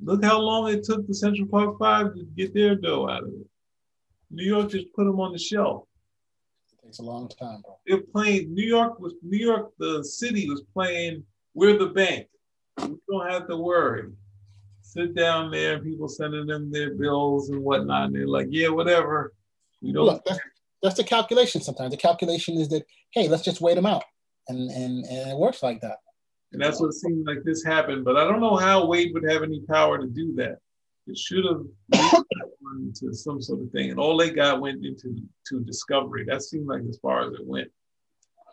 Look 0.00 0.24
how 0.24 0.38
long 0.38 0.70
it 0.70 0.84
took 0.84 1.06
the 1.06 1.14
Central 1.14 1.48
Park 1.48 1.78
Five 1.78 2.14
to 2.14 2.24
get 2.36 2.54
their 2.54 2.74
dough 2.74 3.08
out 3.08 3.22
of 3.22 3.28
it. 3.28 3.46
New 4.30 4.44
York 4.44 4.70
just 4.70 4.92
put 4.94 5.04
them 5.04 5.20
on 5.20 5.32
the 5.32 5.38
shelf. 5.38 5.84
It 6.72 6.86
takes 6.86 6.98
a 6.98 7.02
long 7.02 7.28
time, 7.28 7.62
bro. 7.62 7.78
They're 7.86 8.00
playing. 8.00 8.54
New 8.54 8.66
York 8.66 8.98
was 8.98 9.14
New 9.22 9.38
York. 9.38 9.72
The 9.78 10.02
city 10.02 10.48
was 10.48 10.62
playing. 10.72 11.24
We're 11.54 11.78
the 11.78 11.86
bank. 11.86 12.26
We 12.78 12.96
don't 13.08 13.30
have 13.30 13.46
to 13.48 13.56
worry 13.56 14.10
sit 14.94 15.14
down 15.14 15.50
there 15.50 15.74
and 15.74 15.84
people 15.84 16.08
sending 16.08 16.46
them 16.46 16.70
their 16.70 16.94
bills 16.94 17.50
and 17.50 17.60
whatnot. 17.62 18.06
And 18.06 18.14
they're 18.14 18.28
like, 18.28 18.46
yeah, 18.50 18.68
whatever. 18.68 19.34
We 19.82 19.92
don't. 19.92 20.06
Look, 20.06 20.24
that's, 20.24 20.40
that's 20.82 20.96
the 20.96 21.04
calculation 21.04 21.60
sometimes. 21.60 21.90
The 21.90 21.96
calculation 21.96 22.56
is 22.56 22.68
that, 22.68 22.84
hey, 23.12 23.28
let's 23.28 23.42
just 23.42 23.60
wait 23.60 23.74
them 23.74 23.86
out. 23.86 24.04
And, 24.48 24.70
and, 24.70 25.04
and 25.06 25.30
it 25.30 25.36
works 25.36 25.62
like 25.62 25.80
that. 25.80 25.98
And 26.52 26.62
that's 26.62 26.80
what 26.80 26.92
seemed 26.92 27.26
like 27.26 27.42
this 27.44 27.64
happened. 27.64 28.04
But 28.04 28.16
I 28.16 28.24
don't 28.24 28.40
know 28.40 28.56
how 28.56 28.86
Waid 28.86 29.12
would 29.14 29.28
have 29.28 29.42
any 29.42 29.60
power 29.60 29.98
to 29.98 30.06
do 30.06 30.34
that. 30.36 30.58
It 31.06 31.18
should 31.18 31.44
have 31.44 31.64
gone 31.92 32.92
to 33.00 33.12
some 33.12 33.42
sort 33.42 33.62
of 33.62 33.70
thing. 33.72 33.90
And 33.90 33.98
all 33.98 34.16
they 34.16 34.30
got 34.30 34.60
went 34.60 34.84
into 34.84 35.16
to 35.48 35.60
discovery. 35.60 36.24
That 36.24 36.42
seemed 36.42 36.68
like 36.68 36.82
as 36.88 36.98
far 37.02 37.26
as 37.26 37.34
it 37.34 37.44
went. 37.44 37.68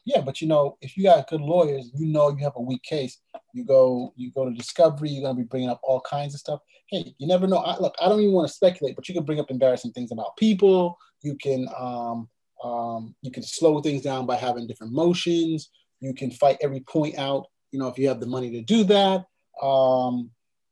Yeah, 0.06 0.22
but 0.22 0.42
you 0.42 0.48
know, 0.48 0.78
if 0.82 0.98
you 0.98 1.04
got 1.04 1.30
good 1.30 1.42
lawyers, 1.42 1.92
you 1.94 2.08
know 2.08 2.30
you 2.30 2.44
have 2.44 2.56
a 2.56 2.62
weak 2.62 2.82
case. 2.84 3.20
You 3.54 3.64
go, 3.64 4.14
you 4.16 4.32
go 4.32 4.46
to 4.46 4.56
discovery. 4.56 5.10
You're 5.10 5.24
gonna 5.24 5.38
be 5.38 5.44
bringing 5.44 5.70
up 5.70 5.80
all 5.84 6.02
kinds 6.02 6.34
of 6.34 6.40
stuff. 6.40 6.60
Hey, 6.88 7.14
you 7.20 7.28
never 7.28 7.48
know. 7.48 7.58
I, 7.58 7.78
look, 7.80 7.96
I 8.02 8.10
don't 8.10 8.20
even 8.20 8.34
want 8.34 8.48
to 8.48 8.54
speculate, 8.54 8.96
but 8.96 9.08
you 9.08 9.14
can 9.14 9.24
bring 9.24 9.40
up 9.40 9.52
embarrassing 9.52 9.92
things 9.92 10.12
about 10.12 10.36
people. 10.38 10.98
You 11.22 11.36
can, 11.36 11.68
um, 11.78 12.30
um, 12.64 13.16
you 13.22 13.32
can 13.32 13.44
slow 13.44 13.80
things 13.82 14.02
down 14.02 14.26
by 14.26 14.38
having 14.38 14.66
different 14.66 14.94
motions. 14.94 15.70
You 16.00 16.14
can 16.14 16.32
fight 16.32 16.58
every 16.62 16.80
point 16.82 17.18
out. 17.20 17.46
You 17.72 17.80
know, 17.80 17.88
if 17.88 17.98
you 17.98 18.08
have 18.08 18.20
the 18.20 18.26
money 18.28 18.50
to 18.52 18.62
do 18.62 18.84
that. 18.86 19.26
Um, 19.62 20.32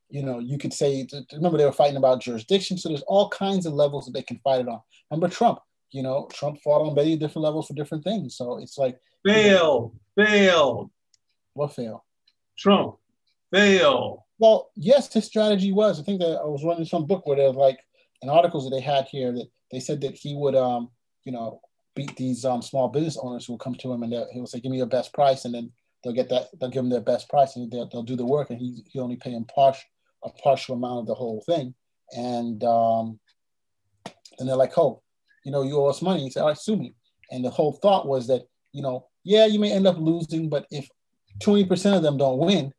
you 0.09 0.23
know, 0.23 0.39
you 0.39 0.57
could 0.57 0.73
say. 0.73 1.07
Remember, 1.33 1.57
they 1.59 1.65
were 1.65 1.71
fighting 1.71 1.97
about 1.97 2.21
jurisdiction. 2.21 2.79
So 2.79 2.89
there's 2.89 3.03
all 3.03 3.29
kinds 3.29 3.67
of 3.67 3.73
levels 3.73 4.05
that 4.05 4.13
they 4.13 4.23
can 4.23 4.39
fight 4.43 4.61
it 4.61 4.67
on. 4.67 4.81
Remember 5.11 5.33
Trump 5.33 5.59
you 5.91 6.03
know, 6.03 6.27
Trump 6.31 6.59
fought 6.63 6.87
on 6.87 6.95
many 6.95 7.15
different 7.15 7.43
levels 7.43 7.67
for 7.67 7.73
different 7.73 8.03
things. 8.03 8.35
So 8.35 8.59
it's 8.59 8.77
like 8.77 8.99
fail, 9.25 9.43
you 9.43 9.51
know, 9.51 9.93
fail. 10.25 10.91
What 11.53 11.75
fail? 11.75 12.05
Trump, 12.57 12.97
fail. 13.51 14.25
Well, 14.37 14.71
yes, 14.75 15.11
his 15.11 15.25
strategy 15.25 15.71
was. 15.71 15.99
I 15.99 16.03
think 16.03 16.21
that 16.21 16.39
I 16.39 16.45
was 16.45 16.63
running 16.63 16.85
some 16.85 17.05
book 17.05 17.25
where 17.25 17.37
there's 17.37 17.55
like 17.55 17.79
in 18.21 18.29
articles 18.29 18.65
that 18.65 18.75
they 18.75 18.81
had 18.81 19.07
here 19.07 19.31
that 19.31 19.47
they 19.71 19.79
said 19.79 20.01
that 20.01 20.15
he 20.15 20.35
would, 20.35 20.55
um, 20.55 20.89
you 21.23 21.31
know, 21.31 21.61
beat 21.95 22.15
these 22.15 22.45
um, 22.45 22.61
small 22.61 22.87
business 22.87 23.17
owners 23.21 23.45
who 23.45 23.53
will 23.53 23.59
come 23.59 23.75
to 23.75 23.91
him 23.91 24.03
and 24.03 24.13
he 24.31 24.39
will 24.39 24.47
say, 24.47 24.59
"Give 24.59 24.71
me 24.71 24.77
your 24.77 24.85
best 24.85 25.13
price," 25.13 25.45
and 25.45 25.53
then 25.53 25.71
they'll 26.03 26.13
get 26.13 26.29
that. 26.29 26.47
They'll 26.59 26.69
give 26.69 26.83
him 26.83 26.89
their 26.89 27.01
best 27.01 27.29
price, 27.29 27.55
and 27.55 27.69
they'll, 27.71 27.89
they'll 27.89 28.03
do 28.03 28.15
the 28.15 28.25
work, 28.25 28.49
and 28.49 28.59
he 28.59 28.83
he 28.89 28.99
only 28.99 29.17
pay 29.17 29.31
him 29.31 29.45
partial 29.45 29.89
a 30.23 30.29
partial 30.29 30.75
amount 30.75 30.99
of 30.99 31.07
the 31.07 31.15
whole 31.15 31.41
thing, 31.45 31.73
and 32.15 32.63
um, 32.63 33.19
and 34.37 34.47
they're 34.47 34.55
like, 34.55 34.77
"Oh, 34.77 35.01
you 35.49 35.51
know, 35.51 35.63
you 35.63 35.77
owe 35.77 35.87
us 35.87 36.03
money. 36.03 36.21
He 36.21 36.29
said, 36.29 36.41
all 36.41 36.49
right, 36.49 36.57
sue 36.57 36.77
me. 36.77 36.93
And 37.31 37.43
the 37.43 37.49
whole 37.49 37.73
thought 37.73 38.07
was 38.07 38.27
that, 38.27 38.43
you 38.71 38.83
know, 38.83 39.07
yeah, 39.23 39.47
you 39.47 39.57
may 39.57 39.71
end 39.71 39.87
up 39.87 39.97
losing, 39.97 40.47
but 40.47 40.67
if 40.69 40.87
20% 41.39 41.97
of 41.97 42.03
them 42.03 42.17
don't 42.17 42.37
win, 42.37 42.71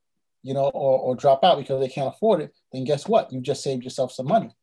you 0.45 0.55
know, 0.55 0.71
or, 0.73 1.01
or 1.01 1.17
drop 1.17 1.43
out 1.43 1.59
because 1.59 1.81
they 1.81 1.89
can't 1.89 2.15
afford 2.15 2.43
it, 2.43 2.53
then 2.73 2.85
guess 2.85 3.09
what? 3.09 3.33
You 3.33 3.41
just 3.41 3.65
saved 3.65 3.83
yourself 3.83 4.13
some 4.13 4.29
money. 4.29 4.55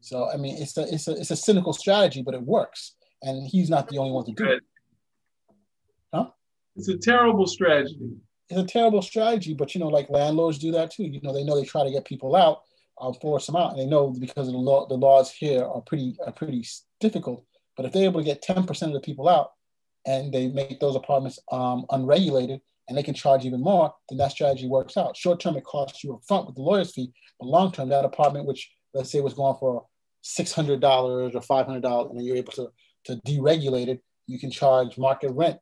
So 0.00 0.28
I 0.28 0.36
mean, 0.36 0.60
it's 0.60 0.76
a 0.76 0.92
it's 0.92 1.06
a 1.08 1.12
it's 1.12 1.30
a 1.30 1.36
cynical 1.36 1.72
strategy, 1.72 2.22
but 2.22 2.34
it 2.34 2.42
works. 2.42 2.96
And 3.22 3.46
he's 3.46 3.70
not 3.70 3.88
the 3.88 3.98
only 3.98 4.12
one 4.12 4.24
to 4.26 4.32
do 4.32 4.44
it. 4.44 4.62
Huh? 6.12 6.26
It's 6.74 6.88
a 6.88 6.98
terrible 6.98 7.46
strategy. 7.46 7.96
It's 8.50 8.60
a 8.60 8.66
terrible 8.66 9.02
strategy, 9.02 9.54
but 9.54 9.74
you 9.74 9.80
know, 9.80 9.88
like 9.88 10.10
landlords 10.10 10.58
do 10.58 10.72
that 10.72 10.90
too. 10.90 11.04
You 11.04 11.20
know, 11.22 11.32
they 11.32 11.44
know 11.44 11.56
they 11.56 11.64
try 11.64 11.84
to 11.84 11.92
get 11.92 12.04
people 12.04 12.36
out, 12.36 12.62
uh, 12.98 13.12
force 13.14 13.46
them 13.46 13.56
out, 13.56 13.72
and 13.72 13.80
they 13.80 13.86
know 13.86 14.10
because 14.10 14.48
of 14.48 14.54
the 14.54 14.58
law, 14.58 14.86
the 14.86 14.94
laws 14.94 15.30
here 15.30 15.64
are 15.64 15.80
pretty 15.82 16.16
are 16.24 16.32
pretty 16.32 16.66
difficult. 17.00 17.44
But 17.76 17.86
if 17.86 17.92
they're 17.92 18.04
able 18.04 18.20
to 18.20 18.24
get 18.24 18.42
10% 18.42 18.82
of 18.82 18.92
the 18.94 19.00
people 19.00 19.28
out, 19.28 19.50
and 20.06 20.32
they 20.32 20.48
make 20.48 20.80
those 20.80 20.96
apartments 20.96 21.38
um, 21.52 21.84
unregulated 21.90 22.60
and 22.88 22.96
they 22.96 23.02
can 23.02 23.14
charge 23.14 23.44
even 23.44 23.60
more, 23.60 23.92
then 24.08 24.18
that 24.18 24.30
strategy 24.30 24.68
works 24.68 24.96
out. 24.96 25.16
Short 25.16 25.40
term, 25.40 25.56
it 25.56 25.64
costs 25.64 26.04
you 26.04 26.14
a 26.14 26.20
front 26.26 26.46
with 26.46 26.54
the 26.54 26.62
lawyer's 26.62 26.92
fee, 26.92 27.12
but 27.40 27.48
long 27.48 27.72
term, 27.72 27.88
that 27.88 28.04
apartment, 28.04 28.46
which 28.46 28.70
let's 28.94 29.10
say 29.10 29.20
was 29.20 29.34
going 29.34 29.56
for 29.58 29.84
$600 30.24 30.82
or 30.82 31.40
$500, 31.40 32.10
and 32.10 32.18
then 32.18 32.24
you're 32.24 32.36
able 32.36 32.52
to, 32.52 32.68
to 33.04 33.16
deregulate 33.26 33.88
it, 33.88 34.02
you 34.28 34.38
can 34.38 34.50
charge 34.50 34.96
market 34.96 35.30
rent 35.30 35.58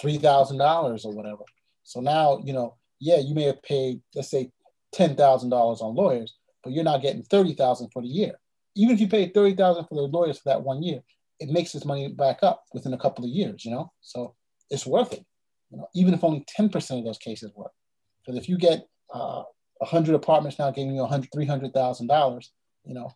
$3,000 0.00 1.04
or 1.04 1.12
whatever. 1.12 1.42
So 1.82 2.00
now, 2.00 2.40
you 2.44 2.52
know, 2.52 2.76
yeah, 3.00 3.18
you 3.18 3.34
may 3.34 3.44
have 3.44 3.62
paid, 3.62 4.00
let's 4.14 4.30
say, 4.30 4.50
$10,000 4.94 5.52
on 5.52 5.94
lawyers, 5.94 6.34
but 6.62 6.72
you're 6.72 6.84
not 6.84 7.02
getting 7.02 7.22
30,000 7.22 7.90
for 7.90 8.02
the 8.02 8.08
year. 8.08 8.38
Even 8.76 8.94
if 8.94 9.00
you 9.00 9.08
paid 9.08 9.34
30,000 9.34 9.84
for 9.84 9.94
the 9.94 10.02
lawyers 10.02 10.38
for 10.38 10.50
that 10.50 10.62
one 10.62 10.82
year, 10.82 11.00
it 11.40 11.48
makes 11.48 11.72
this 11.72 11.84
money 11.84 12.08
back 12.08 12.38
up 12.42 12.64
within 12.72 12.92
a 12.92 12.98
couple 12.98 13.24
of 13.24 13.30
years, 13.30 13.64
you 13.64 13.70
know? 13.70 13.92
So 14.00 14.34
it's 14.70 14.86
worth 14.86 15.12
it, 15.12 15.24
you 15.70 15.78
know, 15.78 15.88
even 15.94 16.14
if 16.14 16.22
only 16.22 16.44
10% 16.58 16.98
of 16.98 17.04
those 17.04 17.18
cases 17.18 17.50
work. 17.54 17.72
Because 18.20 18.38
if 18.38 18.48
you 18.48 18.58
get 18.58 18.86
uh, 19.12 19.42
100 19.78 20.14
apartments 20.14 20.58
now 20.58 20.70
giving 20.70 20.94
you 20.94 21.00
100, 21.00 21.30
$300,000, 21.30 22.48
you 22.84 22.94
know, 22.94 23.10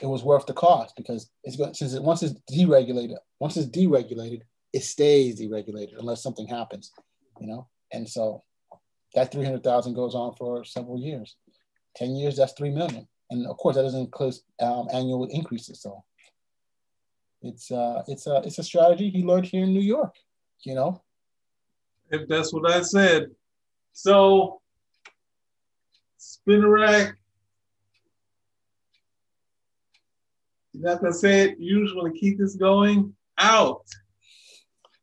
it 0.00 0.06
was 0.06 0.22
worth 0.22 0.46
the 0.46 0.52
cost 0.52 0.94
because 0.96 1.30
it's 1.42 1.56
going, 1.56 1.74
since 1.74 1.94
it, 1.94 2.02
once 2.02 2.22
it's 2.22 2.38
deregulated, 2.50 3.16
once 3.40 3.56
it's 3.56 3.68
deregulated, 3.68 4.42
it 4.72 4.82
stays 4.82 5.40
deregulated 5.40 5.98
unless 5.98 6.22
something 6.22 6.46
happens, 6.46 6.92
you 7.40 7.46
know? 7.46 7.66
And 7.92 8.08
so 8.08 8.42
that 9.14 9.32
300,000 9.32 9.94
goes 9.94 10.14
on 10.14 10.34
for 10.34 10.64
several 10.64 11.00
years. 11.00 11.36
10 11.96 12.16
years, 12.16 12.36
that's 12.36 12.52
3 12.52 12.70
million. 12.70 13.06
And 13.30 13.46
of 13.46 13.56
course, 13.56 13.76
that 13.76 13.82
doesn't 13.82 14.00
include 14.00 14.34
um, 14.60 14.88
annual 14.92 15.24
increases. 15.26 15.80
So 15.80 16.04
it's 17.42 17.70
uh, 17.70 18.02
it's 18.06 18.26
a 18.26 18.42
it's 18.44 18.58
a 18.58 18.62
strategy 18.62 19.10
he 19.10 19.22
learned 19.22 19.46
here 19.46 19.64
in 19.64 19.72
New 19.72 19.80
York. 19.80 20.14
You 20.62 20.74
know, 20.74 21.02
if 22.10 22.28
that's 22.28 22.52
what 22.52 22.70
I 22.70 22.82
said. 22.82 23.30
So, 23.92 24.60
Spinnerack. 26.18 27.14
Gonna 30.82 31.12
say 31.12 31.42
it. 31.42 31.58
You 31.58 31.84
just 31.84 31.96
want 31.96 32.12
to 32.12 32.20
keep 32.20 32.38
this 32.38 32.54
going 32.54 33.14
out. 33.38 33.86